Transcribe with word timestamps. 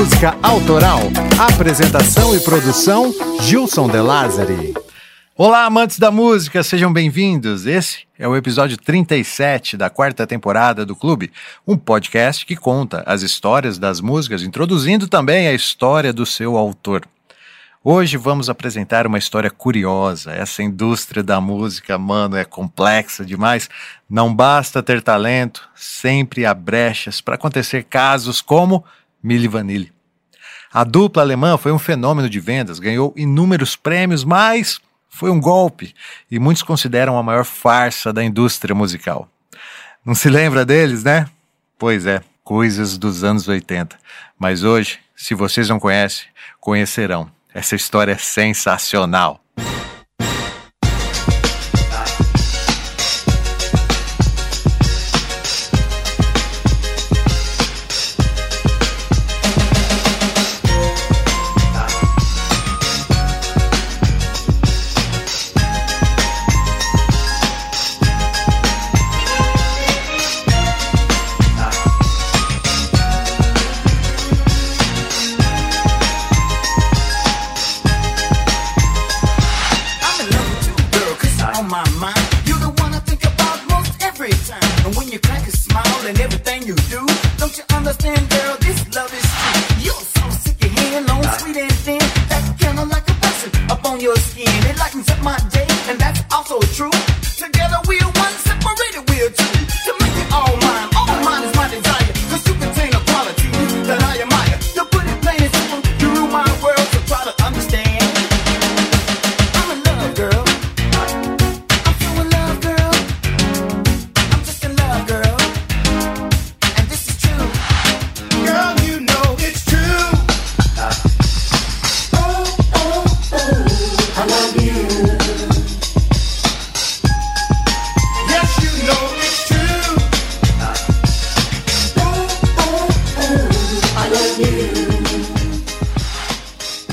Música 0.00 0.34
Autoral. 0.42 1.00
Apresentação 1.38 2.34
e 2.34 2.40
produção, 2.40 3.12
Gilson 3.42 3.86
De 3.86 4.00
Lázari. 4.00 4.72
Olá, 5.36 5.66
amantes 5.66 5.98
da 5.98 6.10
música, 6.10 6.62
sejam 6.62 6.90
bem-vindos. 6.90 7.66
Esse 7.66 8.06
é 8.18 8.26
o 8.26 8.34
episódio 8.34 8.78
37 8.78 9.76
da 9.76 9.90
quarta 9.90 10.26
temporada 10.26 10.86
do 10.86 10.96
Clube, 10.96 11.30
um 11.66 11.76
podcast 11.76 12.46
que 12.46 12.56
conta 12.56 13.02
as 13.04 13.20
histórias 13.20 13.78
das 13.78 14.00
músicas, 14.00 14.42
introduzindo 14.42 15.06
também 15.06 15.48
a 15.48 15.52
história 15.52 16.14
do 16.14 16.24
seu 16.24 16.56
autor. 16.56 17.06
Hoje 17.84 18.16
vamos 18.16 18.48
apresentar 18.48 19.06
uma 19.06 19.18
história 19.18 19.50
curiosa. 19.50 20.32
Essa 20.32 20.62
indústria 20.62 21.22
da 21.22 21.42
música, 21.42 21.98
mano, 21.98 22.36
é 22.36 22.44
complexa 22.46 23.22
demais. 23.22 23.68
Não 24.08 24.34
basta 24.34 24.82
ter 24.82 25.02
talento, 25.02 25.68
sempre 25.74 26.46
há 26.46 26.54
brechas 26.54 27.20
para 27.20 27.34
acontecer 27.34 27.84
casos 27.84 28.40
como 28.40 28.82
Milli. 29.22 29.92
A 30.72 30.84
dupla 30.84 31.22
alemã 31.22 31.56
foi 31.58 31.72
um 31.72 31.78
fenômeno 31.78 32.30
de 32.30 32.38
vendas, 32.38 32.78
ganhou 32.78 33.12
inúmeros 33.16 33.74
prêmios, 33.74 34.22
mas 34.22 34.80
foi 35.08 35.28
um 35.28 35.40
golpe 35.40 35.92
e 36.30 36.38
muitos 36.38 36.62
consideram 36.62 37.18
a 37.18 37.22
maior 37.22 37.44
farsa 37.44 38.12
da 38.12 38.22
indústria 38.22 38.74
musical. 38.74 39.28
Não 40.04 40.14
se 40.14 40.30
lembra 40.30 40.64
deles, 40.64 41.02
né? 41.02 41.26
Pois 41.76 42.06
é, 42.06 42.22
coisas 42.44 42.96
dos 42.96 43.24
anos 43.24 43.48
80. 43.48 43.98
Mas 44.38 44.62
hoje, 44.62 45.00
se 45.16 45.34
vocês 45.34 45.68
não 45.68 45.80
conhecem, 45.80 46.26
conhecerão. 46.60 47.30
Essa 47.52 47.74
história 47.74 48.12
é 48.12 48.18
sensacional. 48.18 49.42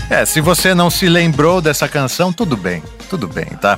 É, 0.09 0.23
se 0.25 0.39
você 0.39 0.73
não 0.73 0.89
se 0.89 1.09
lembrou 1.09 1.59
dessa 1.61 1.87
canção, 1.87 2.31
tudo 2.31 2.55
bem, 2.55 2.81
tudo 3.09 3.27
bem, 3.27 3.45
tá? 3.59 3.77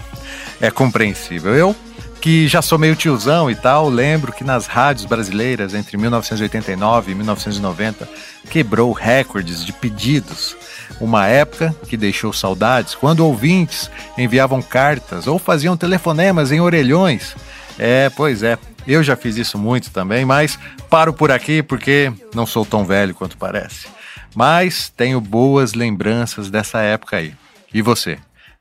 É 0.62 0.70
compreensível. 0.70 1.56
Eu, 1.56 1.76
que 2.22 2.48
já 2.48 2.62
sou 2.62 2.78
meio 2.78 2.96
tiozão 2.96 3.50
e 3.50 3.56
tal, 3.56 3.90
lembro 3.90 4.32
que 4.32 4.44
nas 4.44 4.68
rádios 4.68 5.06
brasileiras 5.06 5.74
entre 5.74 5.98
1989 5.98 7.12
e 7.12 7.16
1990 7.16 8.08
quebrou 8.48 8.92
recordes 8.92 9.66
de 9.66 9.74
pedidos. 9.74 10.56
Uma 11.02 11.26
época 11.28 11.74
que 11.88 11.98
deixou 11.98 12.32
saudades 12.32 12.94
quando 12.94 13.26
ouvintes 13.26 13.90
enviavam 14.16 14.62
cartas 14.62 15.26
ou 15.26 15.40
faziam 15.40 15.76
telefonemas 15.76 16.52
em 16.52 16.60
orelhões. 16.60 17.36
É, 17.80 18.08
pois 18.10 18.44
é, 18.44 18.58
eu 18.86 19.02
já 19.02 19.16
fiz 19.16 19.36
isso 19.36 19.58
muito 19.58 19.90
também, 19.90 20.26
mas 20.26 20.60
paro 20.92 21.12
por 21.12 21.32
aqui 21.32 21.64
porque 21.64 22.14
não 22.36 22.46
sou 22.46 22.64
tão 22.64 22.86
velho 22.86 23.16
quanto 23.16 23.36
parece. 23.36 23.99
Mas 24.36 24.90
tenho 24.90 25.20
boas 25.20 25.74
lembranças 25.74 26.50
dessa 26.50 26.80
época 26.80 27.18
aí. 27.18 27.34
E 27.74 27.82
você? 27.82 28.18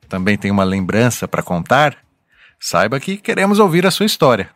Também 0.09 0.37
tem 0.37 0.51
uma 0.51 0.65
lembrança 0.65 1.29
para 1.29 1.43
contar? 1.43 1.97
Saiba 2.59 2.99
que 2.99 3.17
queremos 3.17 3.59
ouvir 3.59 3.87
a 3.87 3.91
sua 3.91 4.07
história. 4.07 4.51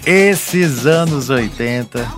Esses 0.05 0.85
anos 0.85 1.31
80. 1.31 2.13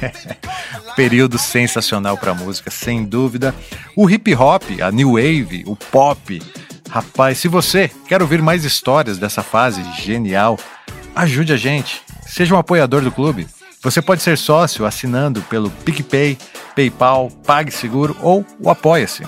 Período 0.94 1.36
sensacional 1.36 2.16
para 2.16 2.32
música, 2.32 2.70
sem 2.70 3.04
dúvida. 3.04 3.54
O 3.96 4.08
hip 4.08 4.32
hop, 4.34 4.62
a 4.80 4.92
new 4.92 5.12
wave, 5.14 5.64
o 5.66 5.74
pop. 5.74 6.40
Rapaz, 6.88 7.38
se 7.38 7.48
você 7.48 7.90
quer 8.06 8.22
ouvir 8.22 8.40
mais 8.40 8.64
histórias 8.64 9.18
dessa 9.18 9.42
fase 9.42 9.82
genial, 10.00 10.58
ajude 11.14 11.52
a 11.52 11.56
gente. 11.56 12.02
Seja 12.26 12.54
um 12.54 12.58
apoiador 12.58 13.02
do 13.02 13.10
clube. 13.10 13.48
Você 13.82 14.00
pode 14.00 14.22
ser 14.22 14.38
sócio 14.38 14.86
assinando 14.86 15.42
pelo 15.42 15.70
PicPay, 15.70 16.38
PayPal, 16.76 17.30
PagSeguro 17.44 18.16
ou 18.20 18.44
o 18.60 18.70
Apoia-se. 18.70 19.24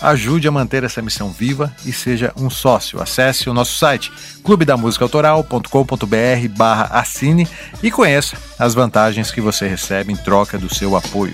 Ajude 0.00 0.46
a 0.46 0.52
manter 0.52 0.84
essa 0.84 1.00
missão 1.00 1.30
viva 1.30 1.72
e 1.84 1.92
seja 1.92 2.32
um 2.36 2.50
sócio. 2.50 3.00
Acesse 3.00 3.48
o 3.48 3.54
nosso 3.54 3.78
site 3.78 4.12
clubedamusicaautoral.com.br 4.44 6.48
barra 6.50 6.90
assine 6.92 7.48
e 7.82 7.90
conheça 7.90 8.36
as 8.58 8.74
vantagens 8.74 9.30
que 9.30 9.40
você 9.40 9.66
recebe 9.66 10.12
em 10.12 10.16
troca 10.16 10.58
do 10.58 10.72
seu 10.72 10.94
apoio. 10.96 11.32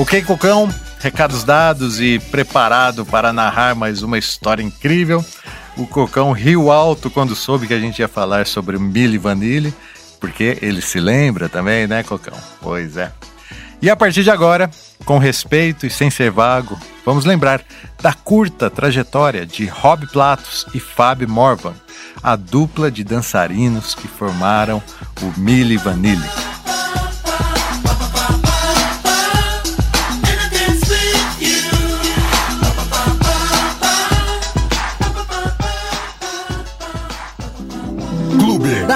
Ok, 0.00 0.22
Cocão? 0.22 0.66
Recados 1.00 1.42
dados 1.44 2.00
e 2.00 2.18
preparado 2.18 3.04
para 3.04 3.32
narrar 3.32 3.74
mais 3.74 4.02
uma 4.02 4.18
história 4.18 4.62
incrível. 4.62 5.24
O 5.76 5.86
Cocão 5.86 6.30
riu 6.32 6.70
alto 6.70 7.10
quando 7.10 7.34
soube 7.34 7.66
que 7.66 7.74
a 7.74 7.80
gente 7.80 8.00
ia 8.00 8.08
falar 8.08 8.46
sobre 8.46 8.78
Milli 8.78 9.16
Vanilli, 9.16 9.74
porque 10.20 10.58
ele 10.60 10.82
se 10.82 11.00
lembra 11.00 11.48
também, 11.48 11.86
né, 11.86 12.02
Cocão? 12.02 12.36
Pois 12.60 12.98
é. 12.98 13.10
E 13.80 13.88
a 13.88 13.96
partir 13.96 14.22
de 14.22 14.30
agora, 14.30 14.70
com 15.06 15.16
respeito 15.16 15.86
e 15.86 15.90
sem 15.90 16.10
ser 16.10 16.30
vago, 16.30 16.78
vamos 17.04 17.24
lembrar 17.24 17.62
da 18.02 18.12
curta 18.12 18.68
trajetória 18.68 19.46
de 19.46 19.64
Rob 19.64 20.06
Platos 20.08 20.66
e 20.74 20.80
Fábio 20.80 21.28
Morvan, 21.28 21.72
a 22.22 22.36
dupla 22.36 22.90
de 22.90 23.02
dançarinos 23.02 23.94
que 23.94 24.06
formaram 24.06 24.82
o 25.22 25.40
Milli 25.40 25.78
Vanilli. 25.78 26.28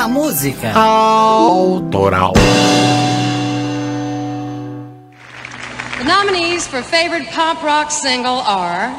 Clube 0.05 0.13
Música 0.13 0.73
Autoral. 0.77 2.33
The 5.99 6.05
nominees 6.05 6.67
for 6.67 6.83
favorite 6.83 7.27
pop 7.29 7.63
rock 7.63 7.91
single 7.91 8.39
are 8.45 8.95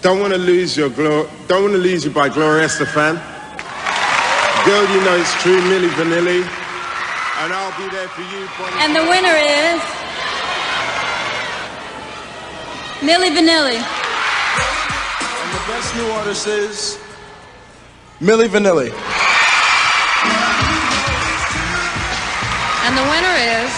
Don't 0.00 0.20
want 0.20 0.32
to 0.32 0.38
lose 0.38 0.76
your 0.76 0.90
glory. 0.90 1.28
Don't 1.46 1.62
want 1.62 1.74
to 1.74 1.78
lose 1.78 2.04
you 2.04 2.10
by 2.10 2.28
Gloria 2.28 2.66
Estefan. 2.66 3.20
Girl, 4.66 4.82
you 4.92 5.00
know 5.04 5.16
it's 5.16 5.34
true, 5.42 5.60
Millie 5.68 5.88
Vanilli. 5.88 6.42
And 7.40 7.52
I'll 7.52 7.76
be 7.78 7.88
there 7.90 8.08
for 8.08 8.22
you. 8.22 8.48
Bonnie. 8.58 8.80
And 8.80 8.96
the 8.96 9.02
winner 9.02 9.36
is 9.36 9.80
Millie 13.02 13.30
Vanilli. 13.30 13.80
And 15.40 15.50
the 15.52 15.64
best 15.68 15.94
new 15.96 16.06
artist 16.12 16.46
is 16.46 17.03
Millie 18.20 18.48
Vanilli. 18.48 18.92
And 22.86 22.96
the 22.96 23.02
winner 23.02 23.36
is 23.64 23.72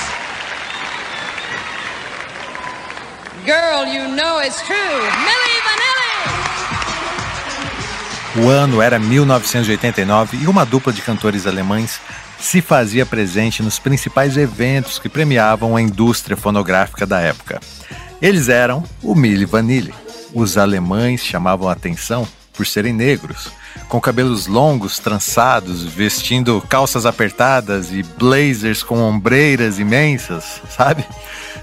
Girl, 3.46 3.86
you 3.86 4.08
know 4.14 4.38
it's 4.40 4.60
true, 4.60 4.76
Millie 5.24 5.62
Vanilli. 5.64 6.04
O 8.44 8.50
ano 8.50 8.82
era 8.82 8.98
1989 8.98 10.36
e 10.42 10.46
uma 10.46 10.66
dupla 10.66 10.92
de 10.92 11.00
cantores 11.00 11.46
alemães 11.46 11.98
se 12.38 12.60
fazia 12.60 13.06
presente 13.06 13.62
nos 13.62 13.78
principais 13.78 14.36
eventos 14.36 14.98
que 14.98 15.08
premiavam 15.08 15.74
a 15.74 15.80
indústria 15.80 16.36
fonográfica 16.36 17.06
da 17.06 17.20
época. 17.20 17.58
Eles 18.20 18.50
eram 18.50 18.84
o 19.02 19.14
Milli 19.14 19.46
Vanilli. 19.46 19.94
Os 20.34 20.58
alemães 20.58 21.24
chamavam 21.24 21.70
a 21.70 21.72
atenção 21.72 22.28
por 22.56 22.66
serem 22.66 22.92
negros, 22.92 23.50
com 23.88 24.00
cabelos 24.00 24.46
longos, 24.46 24.98
trançados, 24.98 25.84
vestindo 25.84 26.60
calças 26.68 27.04
apertadas 27.04 27.92
e 27.92 28.02
blazers 28.02 28.82
com 28.82 28.98
ombreiras 28.98 29.78
imensas, 29.78 30.60
sabe? 30.68 31.04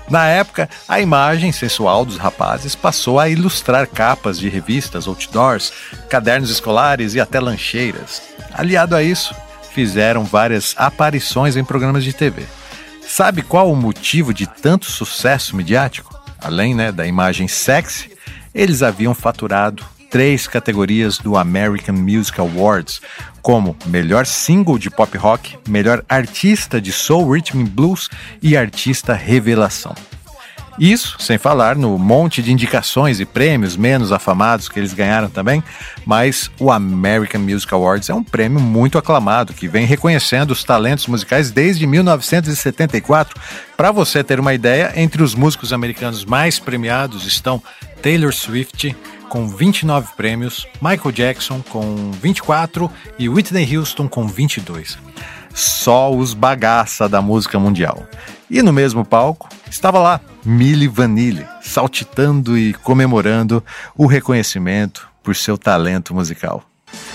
Na 0.10 0.28
época, 0.28 0.70
a 0.88 1.00
imagem 1.00 1.52
sensual 1.52 2.06
dos 2.06 2.18
rapazes 2.18 2.76
passou 2.76 3.20
a 3.20 3.30
ilustrar 3.30 3.88
capas 3.88 4.38
de 4.38 4.50
revistas, 4.50 5.08
outdoors, 5.08 5.72
cadernos 6.10 6.50
escolares 6.50 7.16
e 7.16 7.20
até 7.20 7.40
lancheiras. 7.40 8.22
Aliado 8.54 8.96
a 8.96 9.02
isso, 9.02 9.34
fizeram 9.74 10.24
várias 10.24 10.76
aparições 10.78 11.56
em 11.56 11.64
programas 11.64 12.04
de 12.04 12.14
TV. 12.14 12.44
Sabe 13.02 13.42
qual 13.42 13.72
o 13.72 13.76
motivo 13.76 14.34
de 14.34 14.46
tanto 14.48 14.86
sucesso 14.86 15.56
midiático? 15.56 16.14
Além 16.40 16.76
né, 16.76 16.92
da 16.92 17.08
imagem 17.08 17.48
sexy, 17.48 18.12
eles 18.54 18.84
haviam 18.84 19.14
faturado 19.16 19.84
três 20.14 20.46
categorias 20.46 21.18
do 21.18 21.36
American 21.36 21.96
Music 21.96 22.40
Awards, 22.40 23.02
como 23.42 23.76
melhor 23.88 24.28
single 24.28 24.78
de 24.78 24.92
pop 24.92 25.18
rock, 25.18 25.58
melhor 25.68 26.06
artista 26.08 26.80
de 26.80 26.92
soul, 26.92 27.32
rhythm 27.32 27.62
and 27.62 27.66
blues 27.66 28.12
e 28.40 28.56
artista 28.56 29.16
revelação. 29.16 29.96
Isso 30.78 31.18
sem 31.20 31.40
falar 31.40 31.76
no 31.76 31.98
monte 31.98 32.44
de 32.44 32.52
indicações 32.52 33.20
e 33.20 33.26
prêmios 33.26 33.76
menos 33.76 34.12
afamados 34.12 34.70
que 34.70 34.80
eles 34.80 34.94
ganharam 34.94 35.30
também, 35.30 35.64
mas 36.06 36.52
o 36.60 36.72
American 36.72 37.42
Music 37.42 37.74
Awards 37.74 38.08
é 38.08 38.14
um 38.14 38.24
prêmio 38.24 38.60
muito 38.60 39.00
aclamado 39.00 39.52
que 39.52 39.68
vem 39.68 39.88
reconhecendo 39.88 40.52
os 40.52 40.64
talentos 40.64 41.08
musicais 41.08 41.50
desde 41.50 41.88
1974. 41.88 43.40
Para 43.76 43.92
você 43.92 44.24
ter 44.24 44.40
uma 44.40 44.54
ideia, 44.54 44.94
entre 44.96 45.24
os 45.24 45.34
músicos 45.34 45.74
americanos 45.74 46.24
mais 46.24 46.60
premiados 46.60 47.26
estão 47.26 47.62
Taylor 48.04 48.32
Swift, 48.32 48.96
com 49.34 49.48
29 49.48 50.10
prêmios, 50.16 50.68
Michael 50.80 51.12
Jackson 51.12 51.60
com 51.68 52.12
24 52.12 52.88
e 53.18 53.28
Whitney 53.28 53.76
Houston 53.76 54.08
com 54.08 54.28
22. 54.28 54.96
Só 55.56 56.14
os 56.14 56.36
bagaça 56.36 57.10
da 57.10 57.20
música 57.20 57.58
mundial. 57.58 58.08
E 58.48 58.62
no 58.62 58.72
mesmo 58.72 59.04
palco 59.04 59.50
estava 59.68 59.98
lá 59.98 60.22
Milli 60.46 60.88
Vanilli, 60.88 61.48
saltitando 61.64 62.56
e 62.56 62.76
comemorando 62.76 63.64
o 63.98 64.06
reconhecimento 64.06 65.10
por 65.24 65.36
seu 65.36 65.58
talento 65.58 66.14
musical. 66.14 66.64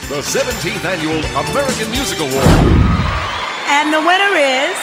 The 0.09 0.17
17th 0.17 0.85
Annual 0.85 1.21
American 1.49 1.89
Music 1.91 2.21
Award. 2.21 2.49
And 3.71 3.93
the 3.93 4.01
winner 4.01 4.35
is. 4.37 4.77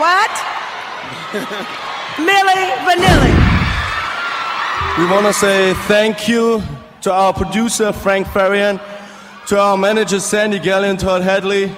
What? 0.00 0.32
Millie 2.18 2.72
Vanilli. 2.86 3.45
We 4.98 5.04
want 5.04 5.26
to 5.26 5.32
say 5.34 5.74
thank 5.88 6.26
you 6.26 6.62
to 7.02 7.12
our 7.12 7.34
producer, 7.34 7.92
Frank 7.92 8.26
Farian, 8.28 8.80
to 9.46 9.60
our 9.60 9.76
manager, 9.76 10.18
Sandy 10.18 10.58
Gallion, 10.58 10.98
Todd 10.98 11.22
Hadley, 11.22 11.70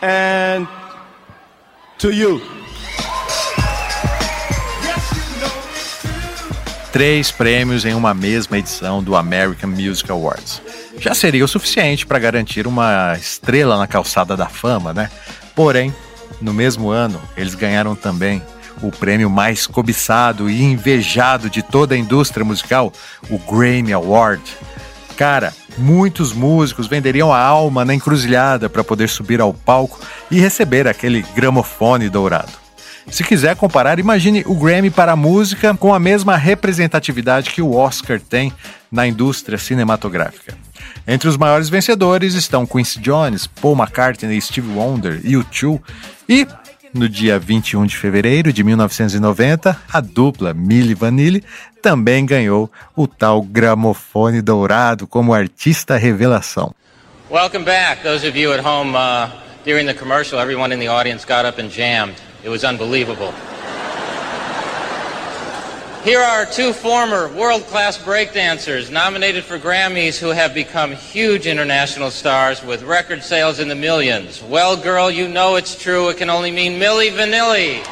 and 0.00 0.66
to 1.98 2.10
you. 2.10 2.40
Três 6.90 7.30
prêmios 7.30 7.84
em 7.84 7.92
uma 7.92 8.14
mesma 8.14 8.56
edição 8.56 9.02
do 9.02 9.14
American 9.14 9.68
Music 9.68 10.10
Awards. 10.10 10.62
Já 10.98 11.14
seria 11.14 11.44
o 11.44 11.48
suficiente 11.48 12.06
para 12.06 12.18
garantir 12.18 12.66
uma 12.66 13.18
estrela 13.18 13.76
na 13.76 13.86
calçada 13.86 14.34
da 14.34 14.46
fama, 14.48 14.94
né? 14.94 15.10
Porém, 15.54 15.94
no 16.40 16.54
mesmo 16.54 16.88
ano, 16.88 17.20
eles 17.36 17.54
ganharam 17.54 17.94
também 17.94 18.42
o 18.82 18.90
prêmio 18.90 19.28
mais 19.28 19.66
cobiçado 19.66 20.48
e 20.48 20.62
invejado 20.62 21.48
de 21.50 21.62
toda 21.62 21.94
a 21.94 21.98
indústria 21.98 22.44
musical, 22.44 22.92
o 23.30 23.38
Grammy 23.38 23.92
Award. 23.92 24.42
Cara, 25.16 25.52
muitos 25.76 26.32
músicos 26.32 26.86
venderiam 26.86 27.32
a 27.32 27.40
alma 27.40 27.84
na 27.84 27.94
encruzilhada 27.94 28.68
para 28.68 28.84
poder 28.84 29.08
subir 29.08 29.40
ao 29.40 29.52
palco 29.52 29.98
e 30.30 30.38
receber 30.38 30.86
aquele 30.86 31.24
gramofone 31.34 32.08
dourado. 32.08 32.52
Se 33.10 33.24
quiser 33.24 33.56
comparar, 33.56 33.98
imagine 33.98 34.44
o 34.46 34.54
Grammy 34.54 34.90
para 34.90 35.12
a 35.12 35.16
música 35.16 35.74
com 35.74 35.94
a 35.94 35.98
mesma 35.98 36.36
representatividade 36.36 37.50
que 37.50 37.62
o 37.62 37.74
Oscar 37.74 38.20
tem 38.20 38.52
na 38.92 39.06
indústria 39.06 39.56
cinematográfica. 39.56 40.54
Entre 41.06 41.26
os 41.26 41.36
maiores 41.36 41.70
vencedores 41.70 42.34
estão 42.34 42.66
Quincy 42.66 43.00
Jones, 43.00 43.46
Paul 43.46 43.76
McCartney, 43.76 44.40
Steve 44.40 44.70
Wonder, 44.72 45.22
U2 45.22 45.80
e 46.28 46.46
no 46.94 47.08
dia 47.08 47.38
21 47.38 47.86
de 47.86 47.96
fevereiro 47.96 48.52
de 48.52 48.64
1990, 48.64 49.76
a 49.92 50.00
dupla 50.00 50.54
Milli 50.54 50.94
Vanilli 50.94 51.44
também 51.82 52.24
ganhou 52.24 52.70
o 52.96 53.06
tal 53.06 53.42
gramofone 53.42 54.40
dourado 54.42 55.06
como 55.06 55.34
artista 55.34 55.96
revelação. 55.96 56.74
Welcome 57.30 57.64
back, 57.64 58.02
those 58.02 58.26
of 58.26 58.38
you 58.38 58.52
at 58.52 58.64
home. 58.64 58.96
Uh, 58.96 59.28
during 59.64 59.86
the 59.86 59.94
commercial, 59.94 60.40
everyone 60.40 60.72
in 60.74 60.80
the 60.80 60.88
audience 60.88 61.26
got 61.26 61.44
up 61.46 61.60
and 61.60 61.68
jammed. 61.68 62.14
It 62.42 62.48
was 62.48 62.64
unbelievable. 62.64 63.32
Here 66.04 66.20
are 66.20 66.46
two 66.46 66.72
former 66.72 67.28
world-class 67.28 67.98
breakdancers 67.98 68.90
nominated 68.90 69.44
for 69.44 69.58
Grammys 69.58 70.18
who 70.18 70.28
have 70.28 70.54
become 70.54 70.92
huge 70.92 71.46
international 71.46 72.10
stars 72.10 72.62
with 72.62 72.82
record 72.82 73.22
sales 73.22 73.58
in 73.58 73.68
the 73.68 73.74
millions. 73.74 74.40
Well, 74.42 74.76
girl, 74.76 75.10
you 75.10 75.28
know 75.28 75.56
it's 75.56 75.76
true. 75.76 76.08
It 76.08 76.16
can 76.16 76.30
only 76.30 76.50
mean 76.50 76.78
Millie 76.78 77.10
Vanilli. 77.10 77.84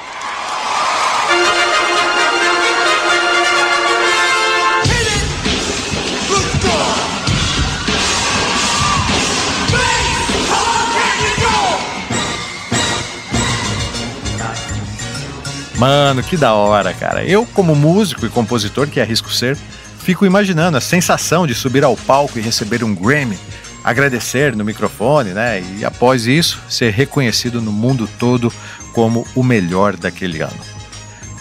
Mano, 15.76 16.22
que 16.22 16.36
da 16.38 16.54
hora, 16.54 16.94
cara. 16.94 17.22
Eu, 17.24 17.44
como 17.46 17.74
músico 17.74 18.24
e 18.24 18.30
compositor 18.30 18.88
que 18.88 19.00
arrisco 19.00 19.30
ser, 19.30 19.56
fico 19.98 20.24
imaginando 20.24 20.78
a 20.78 20.80
sensação 20.80 21.46
de 21.46 21.54
subir 21.54 21.84
ao 21.84 21.96
palco 21.96 22.38
e 22.38 22.42
receber 22.42 22.82
um 22.82 22.94
Grammy, 22.94 23.38
agradecer 23.84 24.56
no 24.56 24.64
microfone, 24.64 25.30
né? 25.30 25.62
E 25.78 25.84
após 25.84 26.26
isso, 26.26 26.60
ser 26.68 26.92
reconhecido 26.92 27.60
no 27.60 27.70
mundo 27.70 28.08
todo 28.18 28.52
como 28.92 29.26
o 29.34 29.42
melhor 29.42 29.96
daquele 29.96 30.40
ano. 30.40 30.58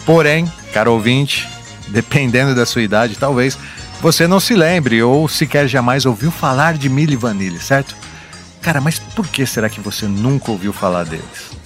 Porém, 0.04 0.50
caro 0.72 0.92
ouvinte, 0.92 1.48
dependendo 1.88 2.54
da 2.54 2.66
sua 2.66 2.82
idade, 2.82 3.16
talvez 3.16 3.58
você 4.02 4.26
não 4.26 4.38
se 4.38 4.54
lembre 4.54 5.02
ou 5.02 5.26
sequer 5.26 5.66
jamais 5.66 6.04
ouviu 6.04 6.30
falar 6.30 6.74
de 6.74 6.90
Milli 6.90 7.16
Vanilli, 7.16 7.58
certo? 7.58 7.96
Cara, 8.60 8.82
mas 8.82 8.98
por 8.98 9.26
que 9.26 9.46
será 9.46 9.70
que 9.70 9.80
você 9.80 10.06
nunca 10.06 10.50
ouviu 10.50 10.72
falar 10.72 11.04
deles? 11.04 11.56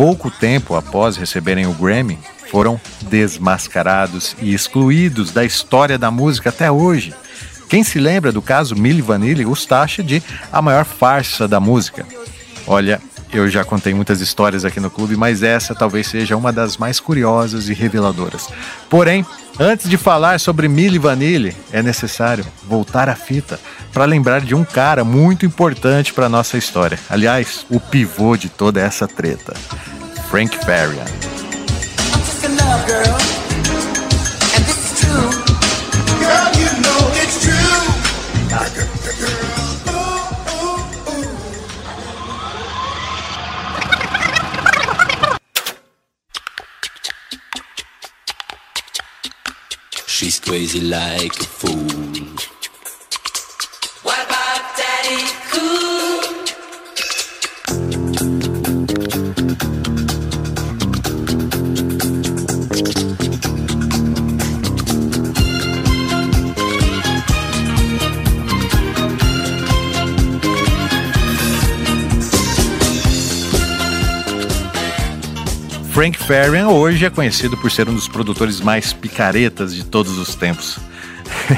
Pouco 0.00 0.30
tempo 0.30 0.76
após 0.76 1.18
receberem 1.18 1.66
o 1.66 1.74
Grammy, 1.74 2.18
foram 2.50 2.80
desmascarados 3.02 4.34
e 4.40 4.54
excluídos 4.54 5.30
da 5.30 5.44
história 5.44 5.98
da 5.98 6.10
música 6.10 6.48
até 6.48 6.72
hoje. 6.72 7.12
Quem 7.68 7.84
se 7.84 7.98
lembra 7.98 8.32
do 8.32 8.40
caso 8.40 8.74
Milli 8.74 9.02
Vanilli 9.02 9.44
os 9.44 9.66
taxa 9.66 10.02
de 10.02 10.22
a 10.50 10.62
maior 10.62 10.86
farsa 10.86 11.46
da 11.46 11.60
música? 11.60 12.06
Olha, 12.66 12.98
eu 13.32 13.48
já 13.48 13.64
contei 13.64 13.94
muitas 13.94 14.20
histórias 14.20 14.64
aqui 14.64 14.80
no 14.80 14.90
clube, 14.90 15.16
mas 15.16 15.42
essa 15.42 15.74
talvez 15.74 16.06
seja 16.06 16.36
uma 16.36 16.52
das 16.52 16.76
mais 16.76 16.98
curiosas 16.98 17.68
e 17.68 17.74
reveladoras. 17.74 18.48
Porém, 18.88 19.24
antes 19.58 19.88
de 19.88 19.96
falar 19.96 20.40
sobre 20.40 20.68
Milli 20.68 20.98
Vanilli, 20.98 21.56
é 21.72 21.82
necessário 21.82 22.44
voltar 22.64 23.08
à 23.08 23.14
fita 23.14 23.58
para 23.92 24.04
lembrar 24.04 24.40
de 24.40 24.54
um 24.54 24.64
cara 24.64 25.04
muito 25.04 25.46
importante 25.46 26.12
para 26.12 26.28
nossa 26.28 26.58
história. 26.58 26.98
Aliás, 27.08 27.64
o 27.70 27.78
pivô 27.78 28.36
de 28.36 28.48
toda 28.48 28.80
essa 28.80 29.06
treta, 29.06 29.54
Frank 30.28 30.56
Farian. 30.64 31.04
Crazy 50.50 50.80
like 50.80 51.40
a 51.40 51.44
fool. 51.44 52.19
Frank 76.00 76.18
Farian 76.18 76.68
hoje 76.68 77.04
é 77.04 77.10
conhecido 77.10 77.58
por 77.58 77.70
ser 77.70 77.86
um 77.86 77.94
dos 77.94 78.08
produtores 78.08 78.58
mais 78.58 78.90
picaretas 78.90 79.74
de 79.74 79.84
todos 79.84 80.16
os 80.16 80.34
tempos. 80.34 80.78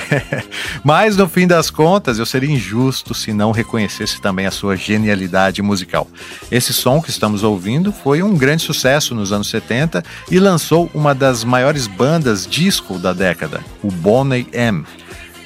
Mas 0.82 1.16
no 1.16 1.28
fim 1.28 1.46
das 1.46 1.70
contas, 1.70 2.18
eu 2.18 2.26
seria 2.26 2.50
injusto 2.50 3.14
se 3.14 3.32
não 3.32 3.52
reconhecesse 3.52 4.20
também 4.20 4.44
a 4.44 4.50
sua 4.50 4.74
genialidade 4.76 5.62
musical. 5.62 6.08
Esse 6.50 6.72
som 6.72 7.00
que 7.00 7.08
estamos 7.08 7.44
ouvindo 7.44 7.92
foi 7.92 8.20
um 8.20 8.36
grande 8.36 8.64
sucesso 8.64 9.14
nos 9.14 9.30
anos 9.30 9.48
70 9.48 10.02
e 10.28 10.40
lançou 10.40 10.90
uma 10.92 11.14
das 11.14 11.44
maiores 11.44 11.86
bandas 11.86 12.44
disco 12.44 12.98
da 12.98 13.12
década, 13.12 13.60
o 13.80 13.92
Boney 13.92 14.48
M. 14.52 14.84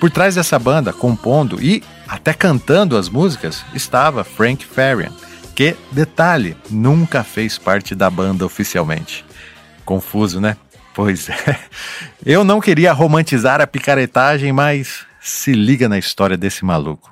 Por 0.00 0.10
trás 0.10 0.36
dessa 0.36 0.58
banda, 0.58 0.90
compondo 0.90 1.62
e 1.62 1.82
até 2.08 2.32
cantando 2.32 2.96
as 2.96 3.10
músicas, 3.10 3.62
estava 3.74 4.24
Frank 4.24 4.64
Farian 4.64 5.12
que, 5.56 5.74
detalhe, 5.90 6.54
nunca 6.68 7.24
fez 7.24 7.56
parte 7.56 7.94
da 7.94 8.10
banda 8.10 8.44
oficialmente. 8.44 9.24
Confuso, 9.86 10.38
né? 10.38 10.54
Pois 10.94 11.30
é. 11.30 11.58
Eu 12.24 12.44
não 12.44 12.60
queria 12.60 12.92
romantizar 12.92 13.60
a 13.62 13.66
picaretagem, 13.66 14.52
mas 14.52 15.06
se 15.18 15.54
liga 15.54 15.88
na 15.88 15.98
história 15.98 16.36
desse 16.36 16.62
maluco. 16.62 17.10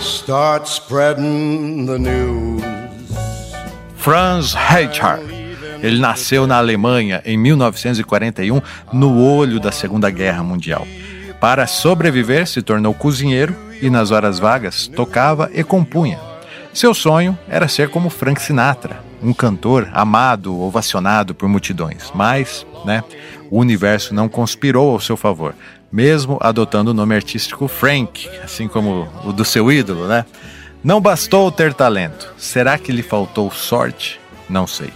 Start 0.00 0.66
spreading 0.66 1.86
the 1.86 1.98
news. 1.98 2.62
Franz 3.96 4.54
Reichard 4.54 5.35
ele 5.82 5.98
nasceu 5.98 6.46
na 6.46 6.56
Alemanha 6.56 7.22
em 7.24 7.36
1941, 7.36 8.60
no 8.92 9.22
olho 9.22 9.60
da 9.60 9.72
Segunda 9.72 10.10
Guerra 10.10 10.42
Mundial. 10.42 10.86
Para 11.40 11.66
sobreviver, 11.66 12.46
se 12.46 12.62
tornou 12.62 12.94
cozinheiro 12.94 13.54
e, 13.80 13.90
nas 13.90 14.10
horas 14.10 14.38
vagas, 14.38 14.86
tocava 14.88 15.50
e 15.52 15.62
compunha. 15.62 16.18
Seu 16.72 16.92
sonho 16.92 17.38
era 17.48 17.68
ser 17.68 17.88
como 17.88 18.10
Frank 18.10 18.40
Sinatra, 18.40 19.00
um 19.22 19.32
cantor 19.32 19.88
amado, 19.92 20.60
ovacionado 20.60 21.34
por 21.34 21.48
multidões. 21.48 22.10
Mas, 22.14 22.66
né, 22.84 23.02
o 23.50 23.58
universo 23.58 24.14
não 24.14 24.28
conspirou 24.28 24.92
ao 24.92 25.00
seu 25.00 25.16
favor, 25.16 25.54
mesmo 25.90 26.38
adotando 26.40 26.90
o 26.90 26.94
nome 26.94 27.14
artístico 27.14 27.68
Frank, 27.68 28.28
assim 28.42 28.68
como 28.68 29.08
o 29.24 29.32
do 29.32 29.44
seu 29.44 29.70
ídolo, 29.70 30.06
né? 30.06 30.24
Não 30.82 31.00
bastou 31.00 31.50
ter 31.50 31.74
talento. 31.74 32.32
Será 32.36 32.78
que 32.78 32.92
lhe 32.92 33.02
faltou 33.02 33.50
sorte? 33.50 34.20
Não 34.48 34.66
sei. 34.66 34.92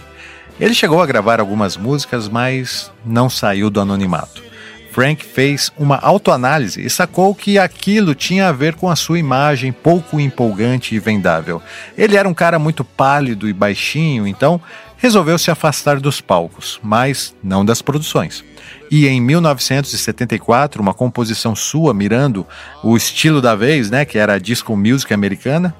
Ele 0.61 0.75
chegou 0.75 1.01
a 1.01 1.07
gravar 1.07 1.39
algumas 1.39 1.75
músicas, 1.75 2.29
mas 2.29 2.91
não 3.03 3.31
saiu 3.31 3.67
do 3.67 3.81
anonimato. 3.81 4.43
Frank 4.91 5.25
fez 5.25 5.71
uma 5.75 5.97
autoanálise 5.97 6.85
e 6.85 6.87
sacou 6.87 7.33
que 7.33 7.57
aquilo 7.57 8.13
tinha 8.13 8.47
a 8.47 8.51
ver 8.51 8.75
com 8.75 8.87
a 8.87 8.95
sua 8.95 9.17
imagem 9.17 9.71
pouco 9.71 10.19
empolgante 10.19 10.93
e 10.93 10.99
vendável. 10.99 11.63
Ele 11.97 12.15
era 12.15 12.29
um 12.29 12.33
cara 12.33 12.59
muito 12.59 12.83
pálido 12.83 13.49
e 13.49 13.53
baixinho, 13.53 14.27
então 14.27 14.61
resolveu 14.97 15.39
se 15.39 15.49
afastar 15.49 15.99
dos 15.99 16.21
palcos, 16.21 16.79
mas 16.83 17.33
não 17.43 17.65
das 17.65 17.81
produções. 17.81 18.43
E 18.91 19.07
em 19.07 19.19
1974, 19.19 20.79
uma 20.79 20.93
composição 20.93 21.55
sua 21.55 21.91
mirando 21.91 22.45
o 22.83 22.95
estilo 22.95 23.41
da 23.41 23.55
vez, 23.55 23.89
né, 23.89 24.05
que 24.05 24.19
era 24.19 24.33
a 24.33 24.39
disco 24.39 24.77
music 24.77 25.11
americana, 25.11 25.73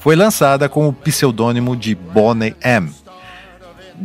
foi 0.00 0.16
lançada 0.16 0.68
com 0.68 0.88
o 0.88 0.92
pseudônimo 0.92 1.76
de 1.76 1.94
Bonnie 1.94 2.56
M 2.60 3.03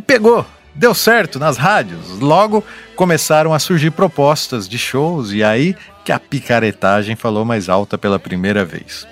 pegou, 0.05 0.46
deu 0.75 0.93
certo 0.93 1.39
nas 1.39 1.58
rádios. 1.58 2.19
Logo 2.19 2.63
começaram 2.96 3.53
a 3.53 3.60
surgir 3.60 3.91
propostas 3.91 4.67
de 4.67 4.77
shows 4.77 5.31
e 5.31 5.43
aí 5.43 5.75
que 6.05 6.12
a 6.12 6.19
picaretagem 6.19 7.15
falou 7.15 7.46
mais 7.46 7.69
alta 7.69 7.98
pela 7.98 8.19
primeira 8.19 8.65
vez. 8.65 9.08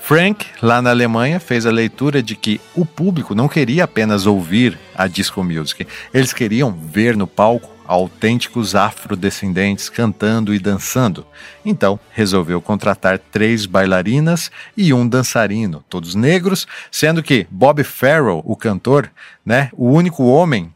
Frank, 0.00 0.44
lá 0.60 0.82
na 0.82 0.90
Alemanha, 0.90 1.38
fez 1.38 1.64
a 1.64 1.70
leitura 1.70 2.20
de 2.20 2.34
que 2.34 2.60
o 2.74 2.84
público 2.84 3.36
não 3.36 3.46
queria 3.46 3.84
apenas 3.84 4.26
ouvir 4.26 4.76
a 4.96 5.06
disco 5.06 5.44
music, 5.44 5.86
eles 6.12 6.32
queriam 6.32 6.72
ver 6.72 7.16
no 7.16 7.26
palco 7.26 7.70
autênticos 7.92 8.74
afrodescendentes 8.74 9.90
cantando 9.90 10.54
e 10.54 10.58
dançando. 10.58 11.26
Então, 11.64 12.00
resolveu 12.10 12.60
contratar 12.60 13.18
três 13.18 13.66
bailarinas 13.66 14.50
e 14.76 14.94
um 14.94 15.06
dançarino, 15.06 15.84
todos 15.90 16.14
negros, 16.14 16.66
sendo 16.90 17.22
que 17.22 17.46
Bob 17.50 17.84
Farrell, 17.84 18.42
o 18.44 18.56
cantor, 18.56 19.10
né, 19.44 19.70
o 19.74 19.90
único 19.90 20.24
homem, 20.24 20.72